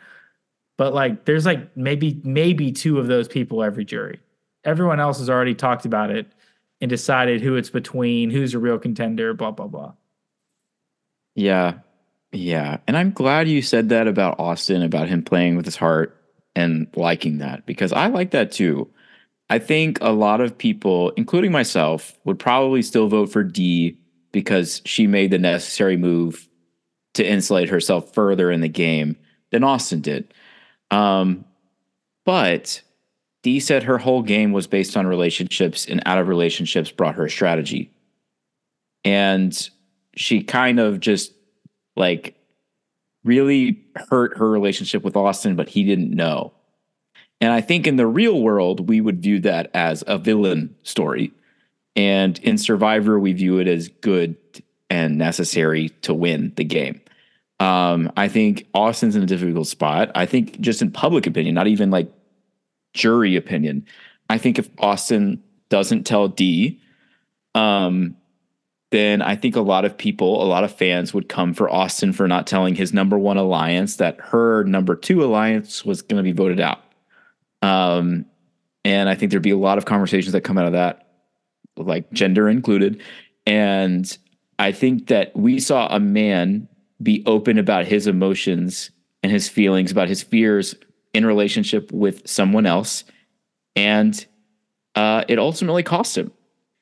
But 0.78 0.94
like, 0.94 1.26
there's 1.26 1.46
like 1.46 1.76
maybe 1.76 2.22
maybe 2.24 2.72
two 2.72 3.00
of 3.00 3.08
those 3.08 3.28
people 3.28 3.64
every 3.64 3.86
jury. 3.86 4.20
Everyone 4.64 5.00
else 5.00 5.20
has 5.20 5.30
already 5.30 5.56
talked 5.56 5.86
about 5.86 6.12
it 6.12 6.28
and 6.82 6.90
decided 6.90 7.42
who 7.42 7.56
it's 7.56 7.70
between, 7.70 8.30
who's 8.30 8.54
a 8.54 8.60
real 8.60 8.78
contender, 8.78 9.34
blah 9.34 9.52
blah 9.52 9.68
blah. 9.68 9.94
Yeah. 11.38 11.76
Yeah. 12.32 12.78
And 12.88 12.98
I'm 12.98 13.12
glad 13.12 13.48
you 13.48 13.62
said 13.62 13.90
that 13.90 14.08
about 14.08 14.40
Austin, 14.40 14.82
about 14.82 15.08
him 15.08 15.24
playing 15.24 15.56
with 15.56 15.66
his 15.66 15.76
heart 15.76 16.20
and 16.56 16.88
liking 16.96 17.38
that 17.38 17.66
because 17.68 17.94
I 17.94 18.08
like 18.08 18.32
that 18.32 18.52
too. 18.52 18.90
I 19.50 19.60
think 19.60 20.00
a 20.02 20.12
lot 20.12 20.42
of 20.42 20.58
people, 20.58 21.12
including 21.12 21.52
myself, 21.52 22.18
would 22.26 22.40
probably 22.40 22.82
still 22.82 23.08
vote 23.08 23.32
for 23.32 23.44
D 23.44 23.98
because 24.32 24.82
she 24.84 25.06
made 25.06 25.30
the 25.30 25.38
necessary 25.38 25.96
move 25.96 26.50
to 27.14 27.26
insulate 27.26 27.70
herself 27.70 28.14
further 28.14 28.52
in 28.52 28.62
the 28.62 28.68
game 28.68 29.16
than 29.52 29.64
Austin 29.64 30.02
did. 30.02 30.34
Um, 30.90 31.46
but 32.26 32.82
D 33.44 33.60
said 33.60 33.84
her 33.84 34.00
whole 34.00 34.24
game 34.24 34.54
was 34.54 34.68
based 34.68 34.98
on 34.98 35.06
relationships, 35.06 35.86
and 35.86 36.02
out 36.06 36.18
of 36.18 36.28
relationships 36.28 36.92
brought 36.92 37.16
her 37.16 37.26
a 37.26 37.30
strategy. 37.30 37.92
And 39.06 39.70
she 40.18 40.44
kind 40.44 40.80
of 40.80 41.00
just 41.00 41.34
like 41.96 42.36
really 43.24 43.84
hurt 44.10 44.38
her 44.38 44.50
relationship 44.50 45.04
with 45.04 45.16
Austin, 45.16 45.56
but 45.56 45.70
he 45.70 45.84
didn't 45.84 46.12
know. 46.12 46.54
And 47.40 47.52
I 47.52 47.62
think 47.62 47.86
in 47.86 47.98
the 47.98 48.08
real 48.08 48.42
world, 48.42 48.90
we 48.90 49.00
would 49.00 49.22
view 49.22 49.40
that 49.42 49.70
as 49.74 50.04
a 50.08 50.18
villain 50.18 50.76
story. 50.84 51.32
And 51.96 52.38
in 52.40 52.58
Survivor, 52.58 53.20
we 53.20 53.34
view 53.34 53.60
it 53.60 53.68
as 53.68 53.90
good 53.90 54.36
and 54.90 55.18
necessary 55.18 55.90
to 56.02 56.14
win 56.14 56.54
the 56.56 56.64
game. 56.64 57.02
Um, 57.60 58.12
I 58.16 58.28
think 58.28 58.68
Austin's 58.74 59.16
in 59.16 59.24
a 59.24 59.28
difficult 59.28 59.68
spot. 59.68 60.12
I 60.16 60.26
think 60.26 60.60
just 60.60 60.82
in 60.82 60.92
public 60.92 61.28
opinion, 61.28 61.56
not 61.56 61.68
even 61.68 61.92
like 61.92 62.12
jury 62.94 63.36
opinion. 63.36 63.86
I 64.30 64.38
think 64.38 64.60
if 64.60 64.70
Austin 64.80 65.44
doesn't 65.70 66.06
tell 66.06 66.28
D, 66.28 66.80
um, 67.56 68.16
then 68.92 69.22
I 69.22 69.36
think 69.36 69.56
a 69.56 69.62
lot 69.62 69.86
of 69.86 69.98
people, 69.98 70.42
a 70.42 70.48
lot 70.48 70.64
of 70.64 70.74
fans 70.74 71.14
would 71.14 71.28
come 71.28 71.54
for 71.54 71.70
Austin 71.70 72.14
for 72.14 72.28
not 72.28 72.48
telling 72.48 72.76
his 72.76 72.94
number 72.94 73.18
one 73.18 73.38
alliance 73.38 73.98
that 73.98 74.20
her 74.20 74.64
number 74.64 74.96
two 74.96 75.24
alliance 75.24 75.84
was 75.84 76.02
going 76.02 76.18
to 76.18 76.24
be 76.24 76.32
voted 76.32 76.60
out. 76.60 76.84
Um, 77.62 78.26
and 78.86 79.10
I 79.10 79.16
think 79.16 79.32
there'd 79.32 79.44
be 79.44 79.52
a 79.52 79.58
lot 79.58 79.78
of 79.78 79.86
conversations 79.86 80.32
that 80.32 80.42
come 80.42 80.58
out 80.58 80.68
of 80.68 80.72
that, 80.72 81.08
like 81.76 82.10
gender 82.14 82.48
included. 82.48 83.02
And 83.46 84.18
I 84.60 84.72
think 84.72 85.08
that 85.08 85.36
we 85.36 85.60
saw 85.60 85.88
a 85.94 86.00
man 86.00 86.70
be 87.02 87.24
open 87.26 87.58
about 87.58 87.86
his 87.86 88.08
emotions 88.08 88.92
and 89.22 89.32
his 89.32 89.50
feelings, 89.50 89.92
about 89.92 90.08
his 90.08 90.24
fears 90.24 90.76
in 91.14 91.26
relationship 91.26 91.92
with 91.92 92.28
someone 92.28 92.66
else, 92.66 93.04
and 93.76 94.26
uh, 94.96 95.24
it 95.28 95.40
ultimately 95.40 95.84
cost 95.84 96.18
him. 96.18 96.32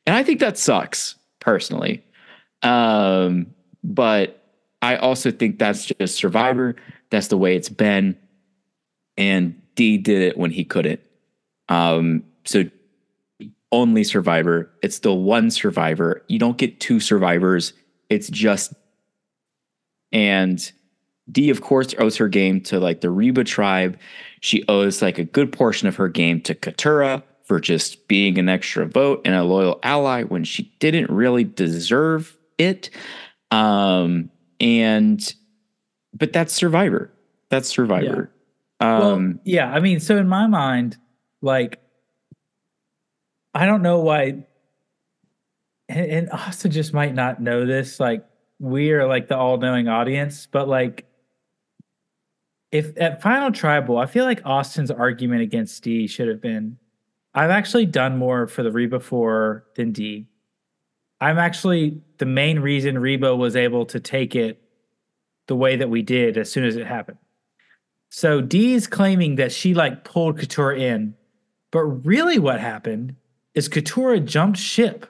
And 0.05 0.15
I 0.15 0.23
think 0.23 0.39
that 0.39 0.57
sucks 0.57 1.15
personally. 1.45 2.03
Um, 2.63 3.53
but 3.83 4.41
I 4.81 4.97
also 4.97 5.31
think 5.31 5.59
that's 5.59 5.85
just 5.85 6.15
Survivor. 6.15 6.75
That's 7.11 7.27
the 7.27 7.37
way 7.37 7.55
it's 7.55 7.69
been. 7.69 8.17
And 9.15 9.61
D 9.75 9.97
did 9.97 10.23
it 10.23 10.37
when 10.37 10.51
he 10.51 10.65
couldn't. 10.65 10.99
Um, 11.69 12.23
so 12.45 12.63
only 13.71 14.03
Survivor. 14.03 14.71
It's 14.81 14.95
still 14.95 15.21
one 15.21 15.51
Survivor. 15.51 16.23
You 16.27 16.39
don't 16.39 16.57
get 16.57 16.79
two 16.79 16.99
Survivors. 16.99 17.73
It's 18.09 18.27
just. 18.27 18.73
And 20.11 20.71
D, 21.31 21.49
of 21.51 21.61
course, 21.61 21.93
owes 21.99 22.17
her 22.17 22.27
game 22.27 22.61
to 22.61 22.79
like 22.79 23.01
the 23.01 23.09
Reba 23.11 23.43
tribe. 23.43 23.99
She 24.41 24.63
owes 24.67 25.01
like 25.01 25.19
a 25.19 25.23
good 25.23 25.51
portion 25.51 25.87
of 25.87 25.95
her 25.97 26.09
game 26.09 26.41
to 26.41 26.55
Katurah 26.55 27.23
for 27.45 27.59
just 27.59 28.07
being 28.07 28.37
an 28.37 28.49
extra 28.49 28.85
vote 28.85 29.21
and 29.23 29.35
a 29.35 29.43
loyal 29.43 29.79
ally 29.83 30.23
when 30.23 30.43
she 30.43 30.73
didn't 30.79 31.09
really 31.09 31.43
deserve 31.43 32.37
it. 32.57 32.89
Um, 33.51 34.29
and 34.59 35.33
but 36.13 36.33
that's 36.33 36.53
Survivor. 36.53 37.11
That's 37.49 37.69
Survivor. 37.69 38.31
well, 38.79 39.13
Um, 39.13 39.39
yeah, 39.43 39.71
I 39.71 39.79
mean, 39.79 39.99
so 39.99 40.17
in 40.17 40.27
my 40.27 40.47
mind, 40.47 40.97
like, 41.41 41.79
I 43.53 43.65
don't 43.65 43.81
know 43.81 43.99
why, 43.99 44.45
and, 45.87 46.05
and 46.11 46.31
Austin 46.31 46.71
just 46.71 46.93
might 46.93 47.13
not 47.13 47.41
know 47.41 47.65
this. 47.65 47.99
Like, 47.99 48.25
we 48.59 48.91
are 48.91 49.07
like 49.07 49.27
the 49.27 49.37
all-knowing 49.37 49.87
audience, 49.87 50.47
but 50.49 50.67
like, 50.67 51.05
if 52.71 52.99
at 52.99 53.21
Final 53.21 53.51
Tribal, 53.51 53.97
I 53.97 54.05
feel 54.05 54.25
like 54.25 54.41
Austin's 54.43 54.91
argument 54.91 55.41
against 55.41 55.83
D 55.83 56.07
should 56.07 56.27
have 56.27 56.41
been, 56.41 56.77
I've 57.35 57.51
actually 57.51 57.85
done 57.85 58.17
more 58.17 58.47
for 58.47 58.63
the 58.63 58.71
Reba 58.71 59.01
Four 59.01 59.65
than 59.75 59.91
D. 59.91 60.25
I'm 61.19 61.37
actually 61.37 62.01
the 62.17 62.25
main 62.25 62.59
reason 62.59 62.97
Reba 62.97 63.35
was 63.35 63.57
able 63.57 63.85
to 63.87 63.99
take 63.99 64.35
it 64.35 64.61
the 65.47 65.55
way 65.55 65.75
that 65.75 65.89
we 65.89 66.01
did 66.01 66.37
as 66.37 66.49
soon 66.49 66.63
as 66.63 66.77
it 66.77 66.87
happened. 66.87 67.17
So 68.09 68.39
Dee's 68.39 68.87
claiming 68.87 69.35
that 69.35 69.51
she 69.51 69.73
like 69.73 70.05
pulled 70.05 70.39
Katurah 70.39 70.79
in, 70.79 71.15
but 71.71 71.83
really 71.83 72.39
what 72.39 72.61
happened 72.61 73.15
is 73.53 73.67
Katurah 73.67 74.23
jumped 74.23 74.57
ship 74.57 75.05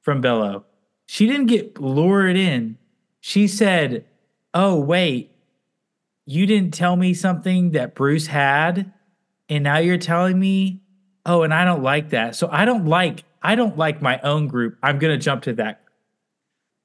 from 0.00 0.22
Belo. 0.22 0.64
She 1.06 1.26
didn't 1.26 1.46
get 1.46 1.80
lured 1.80 2.36
in. 2.36 2.78
She 3.20 3.48
said, 3.48 4.04
"Oh 4.54 4.78
wait, 4.78 5.32
you 6.24 6.46
didn't 6.46 6.74
tell 6.74 6.94
me 6.94 7.14
something 7.14 7.72
that 7.72 7.96
Bruce 7.96 8.28
had, 8.28 8.92
and 9.48 9.64
now 9.64 9.78
you're 9.78 9.98
telling 9.98 10.38
me, 10.38 10.82
oh, 11.28 11.42
and 11.42 11.54
I 11.54 11.64
don't 11.64 11.82
like 11.82 12.10
that. 12.10 12.34
So 12.34 12.48
I 12.50 12.64
don't 12.64 12.86
like 12.86 13.24
I 13.42 13.54
don't 13.54 13.76
like 13.76 14.02
my 14.02 14.18
own 14.20 14.48
group. 14.48 14.76
I'm 14.82 14.98
gonna 14.98 15.18
jump 15.18 15.42
to 15.44 15.52
that 15.54 15.82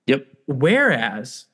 yep. 0.06 0.28
Whereas 0.46 1.46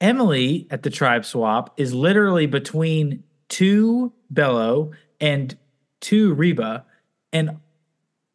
Emily 0.00 0.68
at 0.70 0.82
the 0.82 0.90
tribe 0.90 1.24
swap 1.24 1.74
is 1.80 1.92
literally 1.92 2.46
between 2.46 3.24
two 3.48 4.12
Belo 4.32 4.92
and 5.20 5.56
two 6.00 6.34
Reba. 6.34 6.84
And 7.32 7.58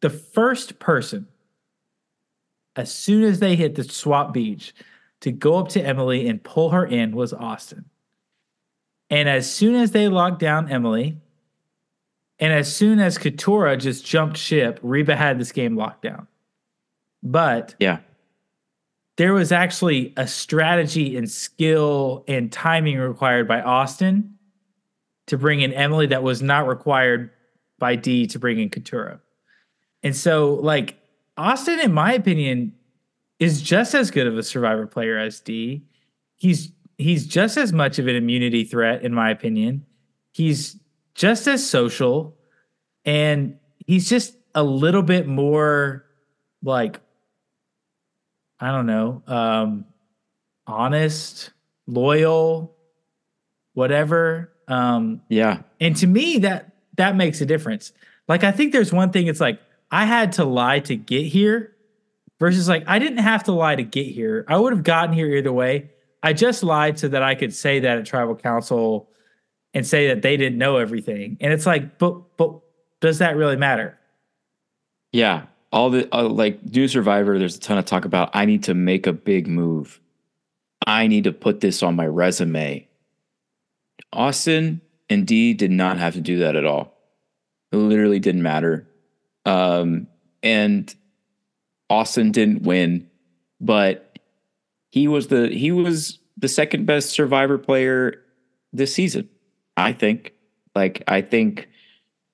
the 0.00 0.10
first 0.10 0.78
person, 0.78 1.28
as 2.76 2.92
soon 2.92 3.22
as 3.22 3.38
they 3.38 3.56
hit 3.56 3.76
the 3.76 3.84
swap 3.84 4.34
beach, 4.34 4.74
to 5.20 5.32
go 5.32 5.56
up 5.56 5.68
to 5.70 5.80
Emily 5.80 6.28
and 6.28 6.42
pull 6.42 6.70
her 6.70 6.84
in 6.84 7.16
was 7.16 7.32
Austin. 7.32 7.86
And 9.08 9.28
as 9.28 9.50
soon 9.50 9.74
as 9.76 9.92
they 9.92 10.08
locked 10.08 10.40
down 10.40 10.70
Emily, 10.70 11.18
and 12.38 12.52
as 12.52 12.74
soon 12.74 12.98
as 13.00 13.18
Katurah 13.18 13.78
just 13.78 14.04
jumped 14.04 14.36
ship, 14.36 14.78
Reba 14.82 15.16
had 15.16 15.38
this 15.38 15.52
game 15.52 15.76
locked 15.76 16.02
down. 16.02 16.26
But 17.22 17.74
Yeah. 17.78 17.98
there 19.16 19.32
was 19.32 19.52
actually 19.52 20.12
a 20.16 20.26
strategy 20.26 21.16
and 21.16 21.30
skill 21.30 22.24
and 22.28 22.50
timing 22.52 22.98
required 22.98 23.46
by 23.46 23.62
Austin 23.62 24.34
to 25.26 25.38
bring 25.38 25.60
in 25.60 25.72
Emily 25.72 26.06
that 26.08 26.22
was 26.22 26.42
not 26.42 26.66
required 26.66 27.30
by 27.78 27.96
D 27.96 28.26
to 28.26 28.38
bring 28.38 28.58
in 28.58 28.68
Katurah. 28.70 29.20
And 30.02 30.14
so, 30.14 30.54
like, 30.54 30.96
Austin, 31.36 31.80
in 31.80 31.92
my 31.92 32.12
opinion, 32.12 32.74
is 33.38 33.62
just 33.62 33.94
as 33.94 34.10
good 34.10 34.26
of 34.26 34.36
a 34.36 34.42
survivor 34.42 34.86
player 34.86 35.16
as 35.18 35.40
D. 35.40 35.82
He's 36.36 36.70
he's 36.98 37.26
just 37.26 37.56
as 37.56 37.72
much 37.72 37.98
of 37.98 38.06
an 38.06 38.14
immunity 38.16 38.64
threat, 38.64 39.02
in 39.02 39.12
my 39.14 39.30
opinion. 39.30 39.84
He's 40.32 40.76
just 41.14 41.46
as 41.46 41.68
social, 41.68 42.36
and 43.04 43.58
he's 43.86 44.08
just 44.08 44.36
a 44.54 44.62
little 44.62 45.02
bit 45.02 45.26
more 45.26 46.04
like 46.62 47.00
I 48.60 48.70
don't 48.70 48.86
know, 48.86 49.22
um, 49.26 49.84
honest, 50.66 51.50
loyal, 51.86 52.74
whatever. 53.74 54.52
Um, 54.68 55.20
Yeah. 55.28 55.62
and 55.80 55.94
to 55.96 56.06
me, 56.06 56.38
that 56.38 56.70
that 56.96 57.16
makes 57.16 57.40
a 57.40 57.46
difference. 57.46 57.92
Like 58.28 58.44
I 58.44 58.52
think 58.52 58.72
there's 58.72 58.92
one 58.92 59.10
thing. 59.10 59.26
It's 59.26 59.40
like 59.40 59.60
I 59.90 60.04
had 60.06 60.32
to 60.32 60.44
lie 60.44 60.80
to 60.80 60.96
get 60.96 61.26
here, 61.26 61.72
versus 62.40 62.68
like 62.68 62.84
I 62.86 62.98
didn't 62.98 63.18
have 63.18 63.44
to 63.44 63.52
lie 63.52 63.76
to 63.76 63.82
get 63.82 64.06
here. 64.06 64.44
I 64.48 64.56
would 64.56 64.72
have 64.72 64.84
gotten 64.84 65.12
here 65.12 65.26
either 65.36 65.52
way. 65.52 65.90
I 66.22 66.32
just 66.32 66.62
lied 66.62 66.98
so 66.98 67.08
that 67.08 67.22
I 67.22 67.34
could 67.34 67.52
say 67.52 67.80
that 67.80 67.98
at 67.98 68.06
tribal 68.06 68.34
council 68.36 69.10
and 69.74 69.86
say 69.86 70.08
that 70.08 70.22
they 70.22 70.36
didn't 70.36 70.56
know 70.56 70.76
everything. 70.76 71.36
And 71.40 71.52
it's 71.52 71.66
like, 71.66 71.98
but 71.98 72.36
but 72.36 72.60
does 73.00 73.18
that 73.18 73.36
really 73.36 73.56
matter? 73.56 73.98
Yeah. 75.12 75.46
All 75.72 75.90
the 75.90 76.08
uh, 76.16 76.28
like 76.28 76.64
new 76.64 76.86
survivor, 76.86 77.38
there's 77.38 77.56
a 77.56 77.60
ton 77.60 77.78
of 77.78 77.84
talk 77.84 78.04
about 78.04 78.30
I 78.32 78.44
need 78.44 78.64
to 78.64 78.74
make 78.74 79.06
a 79.06 79.12
big 79.12 79.48
move. 79.48 80.00
I 80.86 81.08
need 81.08 81.24
to 81.24 81.32
put 81.32 81.60
this 81.60 81.82
on 81.82 81.96
my 81.96 82.06
resume. 82.06 82.88
Austin 84.12 84.80
and 85.10 85.26
D 85.26 85.52
did 85.54 85.70
not 85.70 85.98
have 85.98 86.14
to 86.14 86.20
do 86.20 86.38
that 86.38 86.56
at 86.56 86.64
all. 86.64 86.96
It 87.72 87.76
literally 87.76 88.20
didn't 88.20 88.42
matter. 88.42 88.88
Um, 89.44 90.06
and 90.42 90.94
Austin 91.90 92.30
didn't 92.30 92.62
win, 92.62 93.08
but 93.60 94.18
he 94.90 95.08
was 95.08 95.26
the 95.26 95.48
he 95.48 95.72
was 95.72 96.20
the 96.36 96.48
second 96.48 96.86
best 96.86 97.10
survivor 97.10 97.58
player 97.58 98.22
this 98.72 98.94
season. 98.94 99.28
I 99.76 99.92
think. 99.92 100.32
Like 100.74 101.04
I 101.06 101.20
think 101.20 101.68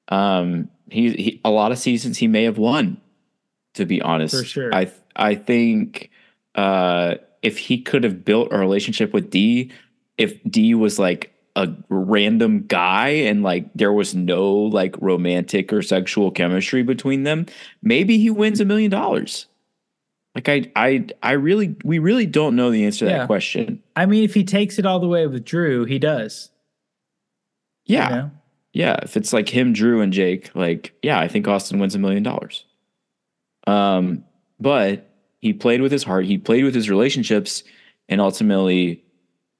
um 0.08 0.70
he, 0.90 1.10
he 1.12 1.40
a 1.44 1.50
lot 1.50 1.72
of 1.72 1.78
seasons 1.78 2.16
he 2.18 2.26
may 2.26 2.44
have 2.44 2.58
won 2.58 3.00
to 3.74 3.84
be 3.84 4.00
honest. 4.00 4.34
For 4.34 4.44
sure. 4.44 4.74
I 4.74 4.90
I 5.14 5.34
think 5.34 6.10
uh 6.54 7.16
if 7.42 7.58
he 7.58 7.80
could 7.82 8.02
have 8.04 8.24
built 8.24 8.48
a 8.52 8.58
relationship 8.58 9.12
with 9.12 9.30
D, 9.30 9.70
if 10.18 10.42
D 10.44 10.74
was 10.74 10.98
like 10.98 11.32
a 11.56 11.68
random 11.90 12.64
guy 12.66 13.08
and 13.08 13.42
like 13.42 13.66
there 13.74 13.92
was 13.92 14.14
no 14.14 14.52
like 14.52 14.94
romantic 15.00 15.72
or 15.72 15.82
sexual 15.82 16.30
chemistry 16.30 16.82
between 16.82 17.24
them, 17.24 17.44
maybe 17.82 18.18
he 18.18 18.30
wins 18.30 18.60
a 18.60 18.64
million 18.64 18.90
dollars. 18.90 19.46
Like 20.34 20.48
I 20.48 20.70
I 20.76 21.06
I 21.22 21.32
really 21.32 21.76
we 21.84 21.98
really 21.98 22.26
don't 22.26 22.56
know 22.56 22.70
the 22.70 22.86
answer 22.86 23.04
to 23.04 23.10
Yeah. 23.10 23.18
that 23.18 23.26
question. 23.26 23.82
I 23.96 24.06
mean, 24.06 24.24
if 24.24 24.32
he 24.32 24.44
takes 24.44 24.78
it 24.78 24.86
all 24.86 24.98
the 25.00 25.08
way 25.08 25.26
with 25.26 25.44
Drew, 25.44 25.84
he 25.84 25.98
does. 25.98 26.50
You 27.90 27.96
Yeah. 27.98 28.08
know? 28.08 28.30
Yeah, 28.72 28.96
if 29.02 29.16
it's 29.16 29.32
like 29.32 29.48
him, 29.48 29.72
Drew, 29.72 30.00
and 30.00 30.12
Jake, 30.12 30.54
like, 30.54 30.92
yeah, 31.02 31.18
I 31.18 31.26
think 31.28 31.48
Austin 31.48 31.78
wins 31.80 31.94
a 31.96 31.98
million 31.98 32.22
dollars. 32.22 32.64
Um, 33.66 34.24
but 34.60 35.10
he 35.40 35.52
played 35.52 35.80
with 35.80 35.90
his 35.90 36.04
heart, 36.04 36.24
he 36.26 36.38
played 36.38 36.64
with 36.64 36.74
his 36.74 36.88
relationships, 36.88 37.64
and 38.08 38.20
ultimately, 38.20 39.02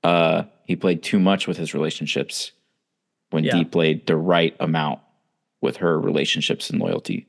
uh, 0.05 0.45
he 0.64 0.77
played 0.77 1.03
too 1.03 1.19
much 1.19 1.49
with 1.49 1.57
his 1.57 1.75
relationships 1.75 2.53
when 3.31 3.45
Yeah. 3.45 3.57
Dee 3.57 3.64
played 3.64 4.07
the 4.07 4.16
right 4.16 4.55
amount 4.61 5.01
with 5.61 5.79
her 5.79 5.99
relationships 5.99 6.71
and 6.71 6.81
loyalty. 6.81 7.27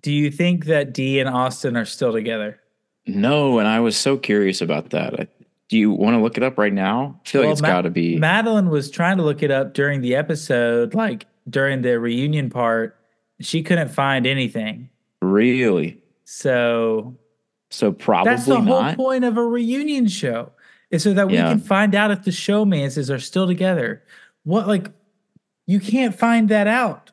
Do 0.00 0.12
you 0.12 0.30
think 0.30 0.66
that 0.66 0.94
D 0.94 1.18
and 1.20 1.28
Austin 1.28 1.76
are 1.76 1.84
still 1.84 2.12
together? 2.12 2.60
No, 3.06 3.58
and 3.58 3.66
I 3.68 3.80
was 3.80 3.96
so 3.96 4.16
curious 4.16 4.60
about 4.62 4.90
that. 4.90 5.20
I, 5.20 5.26
do 5.72 5.78
you 5.78 5.90
want 5.90 6.14
to 6.14 6.20
look 6.20 6.36
it 6.36 6.42
up 6.42 6.58
right 6.58 6.72
now? 6.72 7.18
I 7.24 7.28
feel 7.30 7.40
Well, 7.40 7.48
like 7.48 7.52
it's 7.54 7.62
Ma- 7.62 7.68
got 7.68 7.80
to 7.82 7.90
be. 7.90 8.18
Madeline 8.18 8.68
was 8.68 8.90
trying 8.90 9.16
to 9.16 9.22
look 9.22 9.42
it 9.42 9.50
up 9.50 9.72
during 9.72 10.02
the 10.02 10.14
episode, 10.14 10.92
like 10.92 11.24
during 11.48 11.80
the 11.80 11.98
reunion 11.98 12.50
part. 12.50 12.94
She 13.40 13.62
couldn't 13.62 13.88
find 13.88 14.26
anything. 14.26 14.90
really? 15.22 16.02
So 16.24 17.16
So 17.70 17.90
probably 17.90 18.32
that's 18.34 18.44
the 18.44 18.60
whole 18.60 18.92
point 18.94 19.24
of 19.24 19.38
a 19.38 19.44
reunion 19.46 20.08
show, 20.08 20.52
is 20.90 21.02
so 21.02 21.14
that 21.14 21.28
we 21.28 21.34
Yeah. 21.36 21.48
can 21.48 21.58
find 21.60 21.94
out 21.94 22.10
if 22.10 22.24
the 22.24 22.30
showmances 22.32 23.08
are 23.12 23.18
still 23.18 23.46
together. 23.46 24.02
What 24.44 24.68
like 24.68 24.90
you 25.66 25.80
can't 25.80 26.14
find 26.14 26.50
that 26.50 26.66
out 26.66 27.12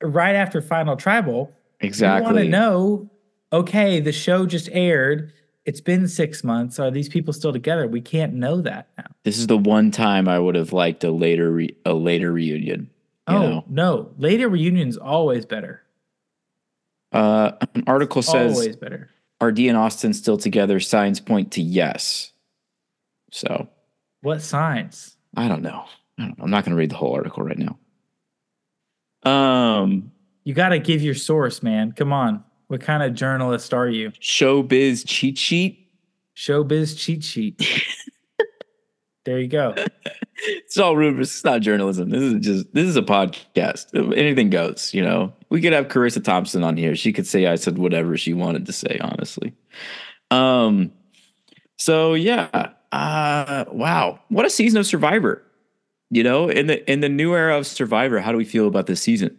right 0.00 0.36
after 0.36 0.62
Final 0.62 0.94
Tribal. 0.94 1.50
Exactly. 1.80 2.28
You 2.28 2.34
want 2.34 2.44
to 2.44 2.48
know, 2.50 3.10
okay, 3.52 3.98
the 3.98 4.12
show 4.12 4.46
just 4.46 4.68
aired. 4.70 5.32
It's 5.66 5.80
been 5.80 6.08
six 6.08 6.42
months. 6.42 6.78
Are 6.78 6.90
these 6.90 7.08
people 7.08 7.32
still 7.32 7.52
together? 7.52 7.86
We 7.86 8.00
can't 8.00 8.32
know 8.34 8.60
that 8.62 8.88
now. 8.96 9.04
This 9.24 9.38
is 9.38 9.46
the 9.46 9.58
one 9.58 9.90
time 9.90 10.26
I 10.26 10.38
would 10.38 10.54
have 10.54 10.72
liked 10.72 11.04
a 11.04 11.10
later 11.10 11.50
re- 11.50 11.76
a 11.84 11.92
later 11.94 12.32
reunion. 12.32 12.90
You 13.28 13.36
oh 13.36 13.40
know? 13.42 13.64
no, 13.68 14.10
later 14.18 14.48
reunions 14.48 14.96
always 14.96 15.44
better. 15.44 15.82
Uh, 17.12 17.52
an 17.74 17.84
article 17.86 18.22
says 18.22 18.54
always 18.54 18.76
better. 18.76 19.10
are 19.40 19.52
Dee 19.52 19.68
and 19.68 19.76
Austin 19.76 20.14
still 20.14 20.38
together? 20.38 20.80
Signs 20.80 21.20
point 21.20 21.52
to 21.52 21.60
yes. 21.62 22.32
So 23.30 23.68
What 24.22 24.40
signs? 24.42 25.16
I 25.36 25.46
don't 25.48 25.62
know. 25.62 25.84
I 26.18 26.22
don't 26.26 26.38
know. 26.38 26.44
I'm 26.44 26.50
not 26.50 26.64
going 26.64 26.72
to 26.72 26.76
read 26.78 26.90
the 26.90 26.96
whole 26.96 27.14
article 27.14 27.42
right 27.44 27.58
now. 27.58 27.78
Um, 29.30 30.12
You 30.44 30.54
got 30.54 30.70
to 30.70 30.78
give 30.78 31.02
your 31.02 31.14
source, 31.14 31.62
man. 31.62 31.92
Come 31.92 32.12
on. 32.12 32.44
What 32.70 32.82
kind 32.82 33.02
of 33.02 33.14
journalist 33.14 33.74
are 33.74 33.88
you? 33.88 34.12
showbiz 34.22 35.02
cheat 35.04 35.36
sheet. 35.36 35.88
Showbiz 36.36 36.96
cheat 36.96 37.24
sheet. 37.24 37.60
there 39.24 39.40
you 39.40 39.48
go. 39.48 39.74
It's 40.36 40.78
all 40.78 40.96
rumors. 40.96 41.30
It's 41.30 41.44
not 41.44 41.62
journalism. 41.62 42.10
This 42.10 42.22
is 42.22 42.34
just 42.34 42.72
this 42.72 42.86
is 42.86 42.96
a 42.96 43.02
podcast. 43.02 43.86
Anything 44.16 44.50
goes. 44.50 44.94
You 44.94 45.02
know, 45.02 45.32
we 45.48 45.60
could 45.60 45.72
have 45.72 45.88
Charissa 45.88 46.22
Thompson 46.22 46.62
on 46.62 46.76
here. 46.76 46.94
She 46.94 47.12
could 47.12 47.26
say 47.26 47.48
I 47.48 47.56
said 47.56 47.76
whatever 47.76 48.16
she 48.16 48.34
wanted 48.34 48.66
to 48.66 48.72
say. 48.72 49.00
Honestly. 49.00 49.52
Um. 50.30 50.92
So 51.76 52.14
yeah. 52.14 52.70
Uh. 52.92 53.64
Wow. 53.72 54.20
What 54.28 54.46
a 54.46 54.50
season 54.50 54.78
of 54.78 54.86
Survivor. 54.86 55.42
You 56.10 56.22
know, 56.22 56.48
in 56.48 56.68
the 56.68 56.88
in 56.88 57.00
the 57.00 57.08
new 57.08 57.34
era 57.34 57.58
of 57.58 57.66
Survivor, 57.66 58.20
how 58.20 58.30
do 58.30 58.38
we 58.38 58.44
feel 58.44 58.68
about 58.68 58.86
this 58.86 59.02
season? 59.02 59.36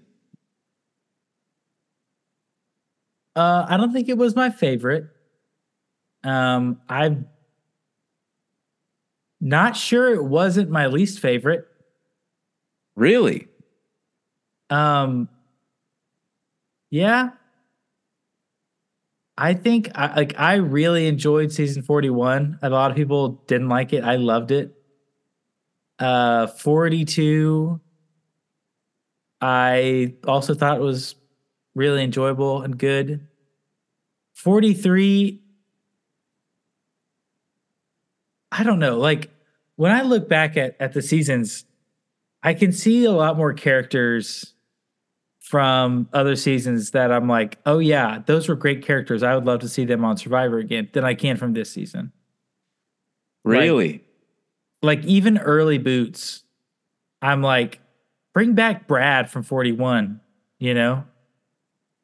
Uh, 3.36 3.66
I 3.68 3.78
don't 3.78 3.94
think 3.94 4.10
it 4.10 4.18
was 4.18 4.36
my 4.36 4.50
favorite. 4.50 5.06
Um, 6.24 6.80
I'm 6.90 7.28
not 9.40 9.76
sure 9.76 10.14
it 10.14 10.24
wasn't 10.24 10.70
my 10.70 10.88
least 10.88 11.20
favorite. 11.20 11.66
Really? 12.96 13.48
Um, 14.70 15.28
yeah. 16.92 17.32
I 19.38 19.54
think 19.54 19.90
I 19.96 20.14
like 20.16 20.40
I 20.40 20.56
really 20.56 21.08
enjoyed 21.08 21.52
season 21.52 21.82
41. 21.84 22.60
A 22.62 22.70
lot 22.70 22.92
of 22.92 22.98
people 22.98 23.42
didn't 23.48 23.70
like 23.70 23.94
it. 23.94 24.04
I 24.04 24.16
loved 24.18 24.52
it. 24.52 24.76
Uh 26.00 26.48
42 26.48 27.80
I 29.42 30.16
also 30.28 30.54
thought 30.54 30.80
was 30.80 31.16
really 31.76 32.04
enjoyable 32.04 32.62
and 32.62 32.78
good. 32.78 33.28
43 34.34 35.42
I 38.54 38.64
don't 38.64 38.80
know. 38.80 38.98
Like 38.98 39.32
when 39.78 39.92
I 39.92 40.02
look 40.02 40.28
back 40.28 40.58
at 40.58 40.76
at 40.80 40.94
the 40.94 41.02
seasons, 41.02 41.66
I 42.44 42.54
can 42.54 42.72
see 42.72 43.06
a 43.06 43.12
lot 43.12 43.38
more 43.38 43.54
characters 43.54 44.54
from 45.40 46.08
other 46.14 46.36
seasons 46.36 46.92
that 46.92 47.12
I'm 47.12 47.28
like, 47.28 47.60
oh 47.66 47.80
yeah, 47.80 48.20
those 48.26 48.48
were 48.48 48.56
great 48.56 48.86
characters. 48.86 49.24
I 49.24 49.36
would 49.36 49.46
love 49.46 49.60
to 49.62 49.70
see 49.70 49.86
them 49.86 50.06
on 50.06 50.18
Survivor 50.18 50.60
again 50.60 50.90
than 50.94 51.04
I 51.04 51.14
can 51.14 51.38
from 51.38 51.54
this 51.54 51.72
season. 51.72 52.12
Really? 53.44 54.04
Like 54.82 55.04
even 55.06 55.38
early 55.38 55.78
boots, 55.78 56.44
I'm 57.22 57.42
like, 57.42 57.80
bring 58.34 58.54
back 58.54 58.88
Brad 58.88 59.30
from 59.30 59.44
41, 59.44 60.22
you 60.60 60.74
know? 60.74 61.06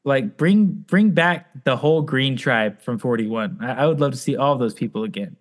Like 0.08 0.38
bring 0.38 0.68
bring 0.88 1.12
back 1.12 1.66
the 1.66 1.76
whole 1.76 2.02
green 2.02 2.38
tribe 2.38 2.82
from 2.82 2.98
41. 2.98 3.58
I, 3.60 3.84
I 3.84 3.88
would 3.88 4.00
love 4.00 4.14
to 4.14 4.18
see 4.18 4.38
all 4.38 4.58
those 4.58 4.74
people 4.74 5.04
again. 5.04 5.36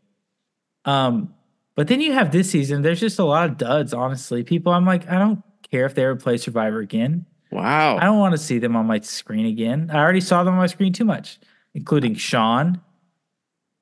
Um, 0.85 1.33
but 1.77 1.87
then 1.87 2.01
you 2.01 2.13
have 2.15 2.33
this 2.33 2.51
season, 2.51 2.83
there's 2.83 2.99
just 2.99 3.21
a 3.21 3.25
lot 3.25 3.49
of 3.49 3.59
duds, 3.59 3.95
honestly. 3.95 4.43
People 4.43 4.73
I'm 4.73 4.85
like, 4.85 5.09
I 5.09 5.21
don't 5.21 5.41
care 5.71 5.87
if 5.87 5.95
they 5.95 6.03
ever 6.03 6.17
play 6.17 6.37
Survivor 6.37 6.81
again. 6.81 7.27
Wow. 7.53 7.97
I 7.97 8.07
don't 8.07 8.19
want 8.19 8.33
to 8.33 8.39
see 8.39 8.59
them 8.59 8.75
on 8.75 8.87
my 8.87 8.99
screen 8.99 9.47
again. 9.47 9.89
I 9.93 9.99
already 9.99 10.21
saw 10.21 10.43
them 10.43 10.55
on 10.55 10.59
my 10.59 10.67
screen 10.67 10.93
too 10.93 11.05
much, 11.05 11.39
including 11.73 12.17
Sean, 12.17 12.81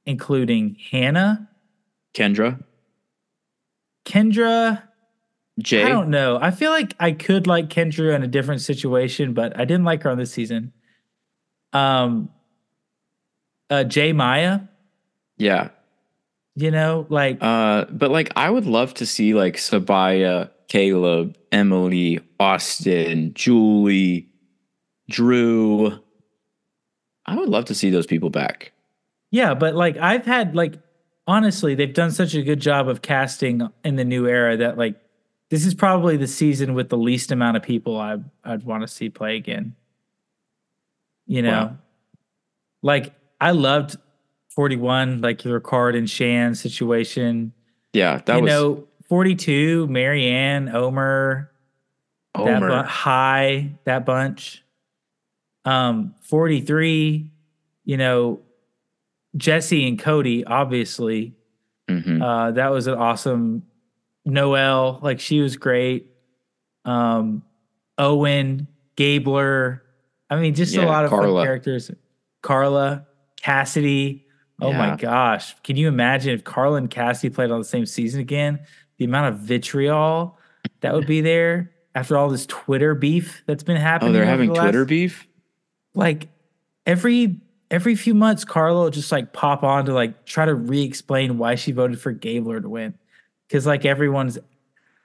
including 0.05 0.77
Hannah, 0.91 1.49
Kendra, 2.13 2.63
Kendra. 4.05 4.83
Jay. 5.61 5.85
I 5.85 5.89
don't 5.89 6.11
know. 6.11 6.39
I 6.41 6.51
feel 6.51 6.71
like 6.71 6.95
I 6.99 7.13
could 7.13 7.47
like 7.47 7.69
Kendra 7.69 8.15
in 8.15 8.23
a 8.23 8.27
different 8.27 8.61
situation, 8.61 9.35
but 9.35 9.59
I 9.59 9.65
didn't 9.65 9.85
like 9.85 10.03
her 10.03 10.11
on 10.11 10.19
this 10.19 10.33
season. 10.33 10.73
Um, 11.73 12.31
uh, 13.71 13.85
Jay 13.85 14.13
Maya, 14.13 14.61
Yeah. 15.39 15.71
you 16.57 16.71
know, 16.71 17.07
like 17.09 17.39
Uh, 17.41 17.85
but 17.87 18.11
like 18.11 18.31
I 18.37 18.51
would 18.51 18.67
love 18.67 18.95
to 18.95 19.07
see 19.07 19.33
like 19.35 19.57
Sabiyah, 19.57 20.51
Kaleb, 20.69 21.37
Emily, 21.53 22.21
Austin, 22.41 23.33
Julie, 23.35 24.29
Drew. 25.09 25.99
I 27.27 27.37
would 27.37 27.49
love 27.49 27.65
to 27.67 27.75
see 27.75 27.91
those 27.91 28.07
people 28.07 28.31
back. 28.31 28.73
Yeah, 29.31 29.55
but 29.55 29.75
like 29.75 29.97
I've 29.99 30.25
had 30.27 30.55
like 30.55 30.75
honestly, 31.27 31.75
they've 31.75 31.95
done 31.95 32.11
such 32.11 32.35
a 32.35 32.43
good 32.43 32.61
job 32.61 32.89
of 32.89 33.03
casting 33.03 33.69
in 33.85 33.97
the 33.97 34.05
new 34.05 34.27
era 34.27 34.57
that 34.59 34.77
like 34.79 34.97
this 35.55 35.65
is 35.65 35.73
probably 35.73 36.17
the 36.17 36.27
season 36.27 36.75
with 36.75 36.89
the 36.89 36.97
least 36.99 37.31
amount 37.31 37.57
of 37.57 37.63
people 37.63 37.97
I 37.97 38.19
I'd 38.43 38.65
want 38.65 38.83
to 38.83 38.89
see 38.89 39.09
play 39.09 39.37
again. 39.37 39.77
You 41.29 41.43
know. 41.43 41.51
Wow. 41.51 41.77
Like 42.83 43.15
I 43.41 43.53
loved 43.53 43.97
41, 44.49 45.21
like 45.21 45.43
the 45.43 45.51
Ricard 45.51 45.97
and 45.97 46.11
Shan 46.11 46.57
situation. 46.57 47.53
Yeah, 47.93 48.21
that 48.27 48.37
you 48.39 48.43
was 48.43 48.51
know, 48.51 48.89
42, 49.09 49.87
Maryanne, 49.87 50.75
Omar, 50.75 51.53
that 52.35 52.41
Omar. 52.57 52.83
bu- 52.83 52.89
high, 52.89 53.71
that 53.85 54.05
bunch. 54.05 54.65
Um, 55.65 56.17
43, 56.23 57.31
you 57.85 57.97
know, 57.97 58.41
Jesse 59.37 59.87
and 59.87 60.01
Cody, 60.01 60.45
obviously. 60.45 61.37
Mhm. 61.89 62.21
Uh, 62.21 62.51
that 62.51 62.73
was 62.73 62.89
an 62.89 62.95
awesome 62.95 63.63
Noelle, 64.25 64.99
like 65.03 65.21
she 65.21 65.41
was 65.41 65.57
great. 65.57 66.07
Um, 66.85 67.43
Owen, 67.99 68.69
Gabler. 68.97 69.83
I 70.31 70.37
mean, 70.41 70.55
just 70.55 70.75
a 70.77 70.85
lot 70.87 71.05
of 71.05 71.11
characters. 71.11 71.91
Karla, 72.43 73.07
Cassidy. 73.41 74.27
Oh 74.61 74.71
Yeah. 74.71 74.79
my 74.79 74.97
gosh. 74.97 75.55
Can 75.63 75.77
you 75.77 75.89
imagine 75.89 76.33
if 76.35 76.45
Karla 76.45 76.77
and 76.77 76.91
Cassidy 76.91 77.33
played 77.35 77.51
on 77.51 77.59
the 77.59 77.65
same 77.65 77.87
season 77.87 78.21
again? 78.21 78.61
The 78.99 79.05
amount 79.05 79.35
of 79.35 79.41
vitriol 79.41 80.39
that 80.81 80.95
would 80.95 81.07
be 81.07 81.21
there 81.21 81.73
after 81.95 82.17
all 82.17 82.29
this 82.29 82.47
Twitter 82.47 82.95
beef 82.95 83.43
that's 83.47 83.63
been 83.63 83.77
happening. 83.77 84.11
Oh, 84.11 84.13
they're 84.15 84.25
having 84.25 84.49
the 84.49 84.55
last- 84.55 84.65
Twitter 84.67 84.85
beef? 84.85 85.27
like 85.97 86.27
every 86.87 87.41
every 87.71 87.95
few 87.95 88.15
months 88.15 88.45
karla 88.45 88.83
will 88.83 88.91
just 88.91 89.13
like 89.13 89.33
pop 89.33 89.63
on 89.63 89.85
to 89.87 89.93
like 89.95 90.25
try 90.27 90.45
to 90.45 90.55
re-explain 90.55 91.39
why 91.39 91.55
she 91.55 91.71
voted 91.71 92.01
for 92.01 92.11
gabler 92.13 92.61
to 92.61 92.69
win 92.69 92.95
because 93.49 93.67
like 93.67 93.85
everyone's 93.85 94.39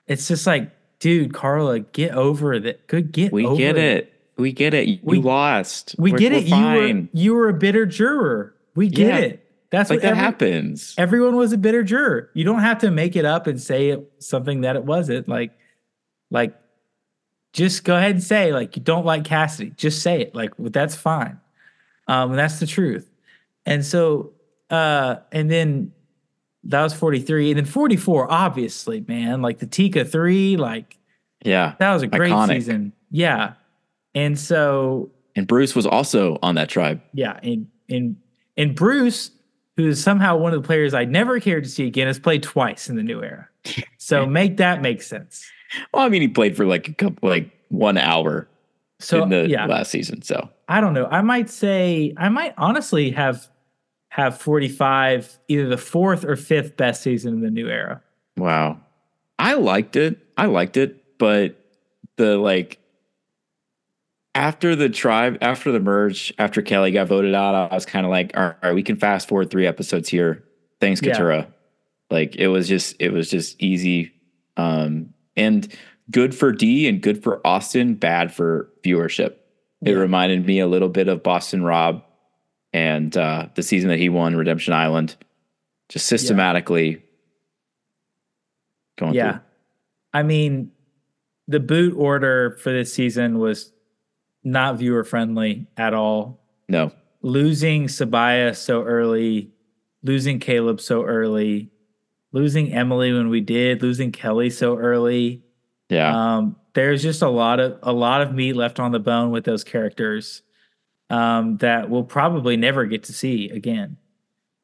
it's 0.07 0.27
just 0.27 0.45
like 0.47 0.71
dude 0.99 1.33
karla 1.33 1.79
get 1.79 2.11
over 2.11 2.59
that 2.59 2.85
good 2.87 3.11
get 3.11 3.31
We 3.31 3.45
over 3.45 3.55
get 3.55 3.77
it. 3.77 4.13
We 4.37 4.51
get 4.53 4.73
it. 4.73 4.87
You 4.87 4.99
We- 5.03 5.19
lost. 5.19 5.95
we 5.99 6.11
We're- 6.11 6.19
get 6.19 6.31
it 6.33 6.45
you 6.45 6.55
were 6.55 7.07
you 7.13 7.33
were 7.35 7.49
a 7.49 7.53
bitter 7.53 7.85
juror 7.85 8.53
we 8.75 8.87
get 8.87 9.07
Yeah. 9.07 9.17
it 9.27 9.45
that's 9.71 9.89
like 9.89 9.97
what 9.97 10.01
that 10.03 10.11
every- 10.11 10.19
happens. 10.23 10.95
everyone 10.97 11.35
was 11.35 11.51
a 11.53 11.57
bitter 11.57 11.83
juror 11.83 12.29
you 12.33 12.43
don't 12.43 12.61
have 12.61 12.79
to 12.79 12.91
make 12.91 13.15
it 13.15 13.25
up 13.25 13.47
and 13.47 13.61
say 13.61 13.89
it 13.89 14.09
something 14.19 14.61
that 14.61 14.75
it 14.75 14.83
wasn't 14.85 15.27
like 15.27 15.51
like 16.31 16.55
just 17.53 17.83
go 17.83 17.95
ahead 17.95 18.11
and 18.11 18.23
say 18.23 18.53
like 18.53 18.75
you 18.75 18.81
don't 18.81 19.05
like 19.05 19.23
cassidy 19.25 19.71
just 19.71 20.01
say 20.01 20.21
it 20.21 20.35
like 20.35 20.51
that's 20.57 20.95
fine 20.95 21.39
um 22.07 22.29
and 22.31 22.39
that's 22.39 22.59
the 22.59 22.67
truth 22.67 23.09
and 23.65 23.83
so 23.85 24.31
uh 24.69 25.15
and 25.31 25.49
then 25.51 25.91
that 26.65 26.81
was 26.83 26.93
43 26.93 27.51
and 27.51 27.57
then 27.59 27.65
44 27.65 28.31
obviously 28.31 29.03
man 29.07 29.41
like 29.41 29.59
the 29.59 29.65
tika 29.65 30.03
3 30.05 30.57
like 30.57 30.97
yeah. 31.45 31.75
that 31.79 31.93
was 31.93 32.03
a 32.03 32.07
great 32.07 32.31
Iconic. 32.31 32.47
season 32.49 32.93
yeah 33.11 33.53
and 34.15 34.37
so 34.37 35.09
And 35.35 35.47
Bruce 35.47 35.75
was 35.75 35.85
also 35.85 36.37
on 36.41 36.55
that 36.55 36.67
tribe. 36.69 37.01
yeah, 37.13 37.39
and 37.43 37.67
and 37.87 38.15
and 38.57 38.75
Bruce, 38.75 39.31
who 39.77 39.87
is 39.87 40.03
somehow 40.03 40.35
one 40.35 40.53
of 40.53 40.61
the 40.61 40.65
players 40.67 40.93
I 40.93 41.05
never 41.05 41.39
cared 41.39 41.63
to 41.63 41.69
see 41.69 41.85
again, 41.87 42.07
has 42.07 42.19
played 42.19 42.43
twice 42.43 42.89
in 42.89 42.95
the 42.97 43.03
new 43.03 43.21
era. 43.23 43.47
So 43.97 44.25
make 44.39 44.57
that 44.57 44.81
make 44.81 45.01
sense. 45.01 45.49
Well, 45.93 46.03
I 46.03 46.09
mean, 46.09 46.21
he 46.23 46.27
played 46.27 46.57
for 46.57 46.65
like 46.65 46.87
a 46.89 46.93
couple, 46.93 47.29
like 47.29 47.51
one 47.69 47.97
hour 47.97 48.47
So 48.99 49.21
in 49.23 49.29
the 49.29 49.47
yeah, 49.47 49.65
last 49.67 49.91
season. 49.91 50.23
So 50.23 50.49
I 50.67 50.81
don't 50.81 50.93
know. 50.93 51.05
I 51.05 51.21
might 51.21 51.49
say 51.49 52.13
I 52.17 52.27
might 52.29 52.53
honestly 52.57 53.11
have 53.11 53.47
have 54.19 54.39
45 54.39 55.39
either 55.47 55.67
the 55.67 55.77
fourth 55.77 56.23
or 56.25 56.35
fifth 56.35 56.77
best 56.77 57.01
season 57.01 57.33
in 57.35 57.41
the 57.41 57.49
new 57.49 57.67
era. 57.67 58.01
wow, 58.37 58.79
I 59.37 59.53
liked 59.55 59.95
it. 59.95 60.19
I 60.37 60.45
liked 60.47 60.77
it, 60.77 61.17
but 61.17 61.55
the 62.17 62.37
like 62.37 62.79
after 64.35 64.75
the 64.75 64.89
tribe, 64.89 65.37
after 65.41 65.71
the 65.71 65.79
merge, 65.79 66.33
after 66.37 66.61
Kellie 66.61 66.91
got 66.91 67.07
voted 67.07 67.33
out, 67.33 67.71
I 67.71 67.73
was 67.73 67.85
kind 67.85 68.05
of 68.05 68.09
like, 68.11 68.31
all 68.37 68.53
right, 68.63 68.73
we 68.73 68.83
can 68.83 68.95
fast 68.95 69.27
forward 69.27 69.49
three 69.49 69.65
episodes 69.67 70.07
here. 70.09 70.43
Thanks, 70.79 71.01
Yeah. 71.01 71.45
Like 72.11 72.35
it 72.37 72.47
was 72.47 72.67
just, 72.67 72.95
it 72.99 73.11
was 73.11 73.29
just 73.29 73.61
easy, 73.61 74.11
um, 74.57 75.13
and 75.35 75.67
good 76.09 76.33
for 76.33 76.51
Dee 76.51 76.87
and 76.87 77.01
good 77.01 77.21
for 77.21 77.45
Austin, 77.45 77.95
bad 77.95 78.33
for 78.33 78.69
viewership. 78.83 79.35
It 79.83 79.91
Yeah. 79.91 79.95
reminded 79.95 80.45
me 80.45 80.59
a 80.59 80.67
little 80.67 80.89
bit 80.89 81.07
of 81.07 81.21
Boston 81.21 81.63
Rob 81.63 82.03
and 82.73 83.15
uh, 83.17 83.47
the 83.55 83.63
season 83.63 83.89
that 83.89 83.97
he 83.99 84.09
won, 84.09 84.35
Redemption 84.35 84.73
Island, 84.73 85.15
just 85.89 86.05
systematically 86.07 87.01
going 88.97 89.13
Yeah. 89.13 89.31
through. 89.33 89.41
I 90.13 90.23
mean, 90.23 90.71
the 91.47 91.59
boot 91.59 91.93
order 91.97 92.57
for 92.61 92.71
this 92.71 92.93
season 92.93 93.39
was 93.39 93.71
not 94.43 94.77
viewer 94.77 95.03
friendly 95.03 95.67
at 95.77 95.93
all. 95.93 96.39
No, 96.67 96.91
Losing 97.21 97.87
Sabiyah 97.87 98.55
so 98.55 98.83
early, 98.83 99.51
losing 100.03 100.39
Kaleb 100.39 100.79
so 100.79 101.03
early, 101.03 101.69
losing 102.31 102.71
Emily 102.71 103.11
when 103.11 103.27
we 103.29 103.41
did, 103.41 103.81
losing 103.81 104.11
Kellie 104.11 104.49
so 104.51 104.77
early. 104.77 105.43
yeah, 105.89 106.37
Um, 106.37 106.55
there's 106.75 107.01
just 107.03 107.21
a 107.21 107.27
lot 107.29 107.59
of 107.59 107.77
a 107.83 107.91
lot 107.91 108.21
of 108.21 108.33
meat 108.33 108.53
left 108.55 108.79
on 108.79 108.91
the 108.91 108.99
bone 108.99 109.31
with 109.31 109.43
those 109.43 109.63
characters 109.65 110.43
um, 111.09 111.57
that 111.57 111.89
we'll 111.89 112.03
probably 112.03 112.57
never 112.57 112.85
get 112.85 113.03
to 113.05 113.13
see 113.13 113.49
again. 113.49 113.97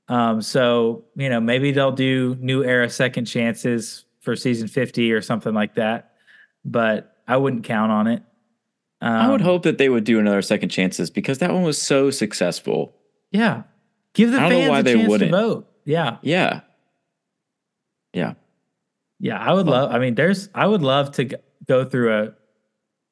Um, 0.07 0.41
so 0.41 1.05
you 1.15 1.29
know, 1.29 1.39
maybe 1.39 1.71
they'll 1.71 1.91
do 1.91 2.35
new 2.39 2.63
era 2.63 2.89
second 2.89 3.25
chances 3.25 4.05
for 4.21 4.35
season 4.35 4.67
50 4.67 5.11
or 5.11 5.21
something 5.21 5.53
like 5.53 5.75
that, 5.75 6.13
but 6.63 7.15
I 7.27 7.37
wouldn't 7.37 7.63
count 7.63 7.91
on 7.91 8.07
it. 8.07 8.23
Um, 9.01 9.11
I 9.13 9.29
would 9.29 9.41
hope 9.41 9.63
that 9.63 9.77
they 9.77 9.89
would 9.89 10.03
do 10.03 10.19
another 10.19 10.41
second 10.41 10.69
chances 10.69 11.09
because 11.09 11.39
that 11.39 11.51
one 11.51 11.63
was 11.63 11.81
so 11.81 12.09
successful. 12.11 12.95
Yeah, 13.31 13.63
give 14.13 14.31
the 14.31 14.37
I 14.37 14.41
don't 14.41 14.49
know 14.51 14.57
fans 14.59 14.69
why 14.69 14.79
a 14.79 14.83
they 14.83 14.93
chance 14.93 15.03
to 15.05 15.09
wouldn't. 15.09 15.31
vote. 15.31 15.67
Yeah, 15.83 16.17
Yeah, 16.23 16.61
yeah, 18.13 18.33
Yeah, 19.19 19.39
I 19.39 19.53
would 19.53 19.67
love. 19.67 19.91
I 19.91 19.99
mean, 19.99 20.15
there's. 20.15 20.49
I 20.55 20.65
would 20.65 20.81
love 20.81 21.11
to 21.13 21.29
go 21.67 21.83
through 21.85 22.13
a 22.13 22.33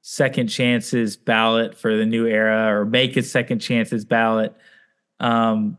second 0.05 0.47
chances 0.49 1.15
ballot 1.15 1.75
for 1.77 1.95
the 1.95 2.05
new 2.05 2.27
era, 2.27 2.67
or 2.67 2.85
make 2.85 3.15
a 3.17 3.23
second 3.23 3.59
chances 3.59 4.03
ballot, 4.05 4.53
um, 5.19 5.77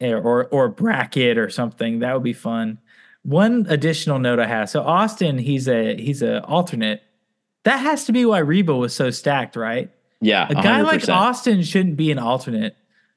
or 0.00 0.16
or, 0.16 0.46
or 0.46 0.68
bracket 0.68 1.36
or 1.36 1.50
something. 1.50 1.98
That 1.98 2.14
would 2.14 2.22
be 2.22 2.32
fun. 2.32 2.78
One 3.24 3.66
additional 3.68 4.18
note 4.18 4.38
I 4.38 4.46
have. 4.46 4.70
So 4.70 4.82
Austin, 4.82 5.38
he's 5.38 5.68
a 5.68 5.96
he's 5.96 6.22
a 6.22 6.42
alternate. 6.44 7.02
That 7.64 7.78
has 7.78 8.04
to 8.04 8.12
be 8.12 8.24
why 8.24 8.38
Reba 8.38 8.74
was 8.74 8.94
so 8.94 9.10
stacked, 9.10 9.56
right? 9.56 9.90
yeah. 10.20 10.46
A 10.48 10.54
guy 10.54 10.80
like 10.82 11.06
Austin 11.08 11.62
shouldn't 11.62 11.96
be 11.96 12.10
an 12.10 12.18
alternate. 12.18 12.76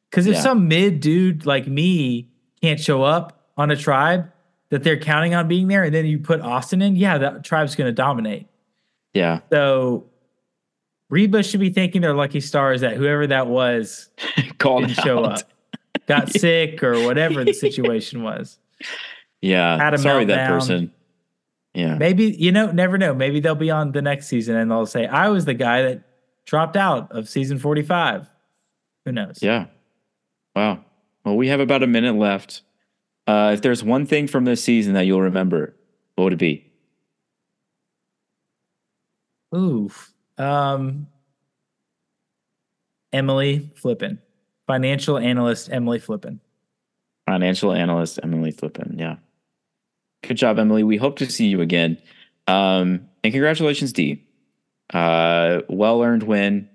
Because 0.10 0.26
if 0.26 0.36
Yeah. 0.36 0.42
some 0.42 0.68
mid 0.68 1.02
dude 1.02 1.46
like 1.46 1.68
me 1.68 2.30
can't 2.62 2.80
show 2.80 3.04
up 3.04 3.50
on 3.58 3.72
a 3.72 3.76
tribe 3.76 4.30
that 4.70 4.84
they're 4.84 5.00
counting 5.00 5.36
on 5.36 5.48
being 5.48 5.68
there, 5.68 5.84
and 5.84 5.94
then 5.94 6.06
you 6.06 6.18
put 6.18 6.42
Austin 6.42 6.82
in, 6.82 6.96
yeah, 6.96 7.18
that 7.18 7.44
tribe's 7.44 7.76
going 7.76 7.88
to 7.88 7.94
dominate. 7.94 8.48
Yeah, 9.14 9.40
So 9.52 10.06
Reba 11.10 11.42
should 11.44 11.60
be 11.60 11.70
thanking 11.70 12.02
their 12.02 12.14
lucky 12.14 12.42
stars 12.42 12.82
that 12.82 12.98
whoever 12.98 13.28
that 13.28 13.48
was 13.48 14.10
called 14.58 14.88
didn't 14.88 15.04
show 15.04 15.24
out. 15.26 15.44
up, 15.44 15.52
got 16.08 16.30
sick 16.34 16.84
or 16.84 17.04
whatever 17.06 17.44
the 17.44 17.54
situation 17.54 18.24
was. 18.24 18.58
Yeah, 19.42 19.78
Had 19.78 19.94
a 19.94 19.98
sorry 19.98 20.26
that 20.26 20.48
person. 20.50 20.92
Yeah, 21.74 21.96
Maybe 21.96 22.36
you 22.38 22.52
know, 22.52 22.72
never 22.72 22.98
know. 22.98 23.14
Maybe 23.14 23.40
they'll 23.40 23.54
be 23.56 23.70
on 23.72 23.92
the 23.92 24.02
next 24.02 24.28
season 24.28 24.56
and 24.56 24.70
they'll 24.72 24.86
say, 24.88 25.06
"I 25.06 25.30
was 25.30 25.46
the 25.46 25.54
guy 25.54 25.84
that 25.84 26.02
dropped 26.46 26.76
out 26.76 27.12
of 27.12 27.30
season 27.30 27.60
forty-five." 27.60 28.28
Who 29.06 29.12
knows? 29.12 29.40
yeah. 29.42 29.68
Wow. 30.56 30.84
Well, 31.24 31.38
we 31.38 31.50
have 31.50 31.60
about 31.60 31.84
a 31.84 31.88
minute 31.88 32.16
left. 32.16 32.64
Uh, 33.28 33.52
if 33.54 33.62
there's 33.62 33.84
one 33.84 34.06
thing 34.08 34.28
from 34.28 34.46
this 34.46 34.64
season 34.64 34.94
that 34.94 35.06
you'll 35.06 35.22
remember, 35.22 35.76
what 36.16 36.24
would 36.24 36.34
it 36.34 36.40
be? 36.40 36.72
Oof. 39.56 40.12
Um, 40.38 41.08
Emily 43.14 43.72
Flippen, 43.82 44.20
financial 44.68 45.18
analyst 45.18 45.70
Emily 45.72 46.00
Flippen. 46.00 46.40
Financial 47.26 47.74
analyst 47.74 48.20
Emily 48.24 48.52
Flippen. 48.52 49.00
Yeah. 49.00 49.18
Good 50.24 50.38
job, 50.38 50.60
Emily. 50.60 50.84
We 50.84 50.98
hope 50.98 51.18
to 51.20 51.30
see 51.30 51.48
you 51.48 51.62
again. 51.62 51.98
Um, 52.48 53.08
and 53.24 53.34
congratulations, 53.34 53.92
Dee. 53.94 54.24
Uh, 54.94 55.62
well 55.68 56.02
earned 56.02 56.24
win. 56.24 56.70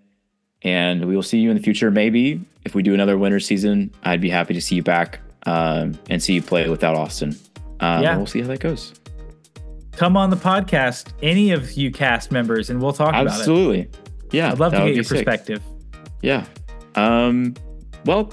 And 0.63 1.07
we 1.07 1.17
will 1.17 1.23
see 1.23 1.39
you 1.39 1.51
in 1.51 1.57
the 1.57 1.63
future. 1.63 1.91
Maybe 1.91 2.41
if 2.65 2.75
we 2.75 2.83
do 2.83 2.95
another 2.95 3.19
winter 3.19 3.41
season, 3.41 3.93
I'd 4.05 4.21
be 4.21 4.31
happy 4.31 4.55
to 4.55 4.61
see 4.61 4.77
you 4.77 4.83
back 4.83 5.21
um, 5.47 5.99
and 6.09 6.23
see 6.23 6.35
you 6.35 6.43
play 6.43 6.69
without 6.69 6.95
Austin. 6.95 7.37
Um, 7.81 8.03
Yeah. 8.03 8.17
We'll 8.17 8.27
see 8.27 8.41
how 8.41 8.49
that 8.49 8.61
goes. 8.61 8.93
Come 9.97 10.17
on 10.17 10.31
the 10.31 10.37
podcast, 10.37 11.13
any 11.23 11.53
of 11.53 11.73
you 11.73 11.91
cast 11.91 12.33
members, 12.33 12.71
and 12.71 12.81
we'll 12.81 12.93
talk 12.93 13.11
about 13.11 13.27
it. 13.27 13.31
Absolutely. 13.31 13.91
Yeah. 14.31 14.51
I'd 14.53 14.59
love 14.59 14.73
to 14.73 14.79
get 14.79 14.95
your 14.95 15.05
sick. 15.05 15.19
perspective. 15.19 15.63
Yeah. 16.23 16.47
Um, 16.95 17.55
well, 18.05 18.33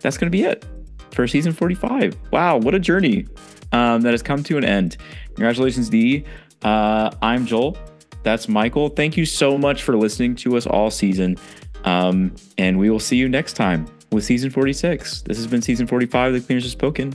that's 0.00 0.18
going 0.18 0.30
to 0.30 0.36
be 0.36 0.44
it 0.44 0.64
for 1.12 1.26
season 1.26 1.52
45. 1.52 2.16
Wow, 2.30 2.58
what 2.58 2.74
a 2.74 2.78
journey 2.78 3.26
um, 3.72 4.02
that 4.02 4.12
has 4.12 4.22
come 4.22 4.42
to 4.44 4.56
an 4.56 4.64
end. 4.64 4.96
Congratulations, 5.34 5.88
Dee. 5.88 6.24
Uh, 6.62 7.10
I'm 7.22 7.46
Joel. 7.46 7.76
That's 8.22 8.48
Michael. 8.48 8.88
Thank 8.88 9.16
you 9.16 9.24
so 9.24 9.56
much 9.56 9.82
for 9.82 9.96
listening 9.96 10.34
to 10.36 10.56
us 10.56 10.66
all 10.66 10.90
season. 10.90 11.36
Um, 11.84 12.34
and 12.58 12.78
we 12.78 12.90
will 12.90 13.00
see 13.00 13.16
you 13.16 13.28
next 13.28 13.54
time 13.54 13.86
with 14.10 14.24
season 14.24 14.50
46. 14.50 15.22
This 15.22 15.36
has 15.36 15.46
been 15.46 15.62
season 15.62 15.86
45 15.86 16.34
of 16.34 16.46
The 16.46 16.54
Clingers 16.54 16.62
Have 16.62 16.72
Spoken. 16.72 17.14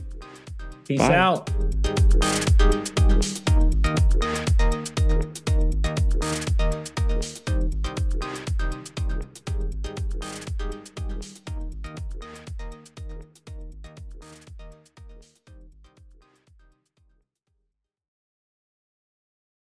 Peace 0.85 0.99
Bye. 0.99 1.15
out. 1.15 1.49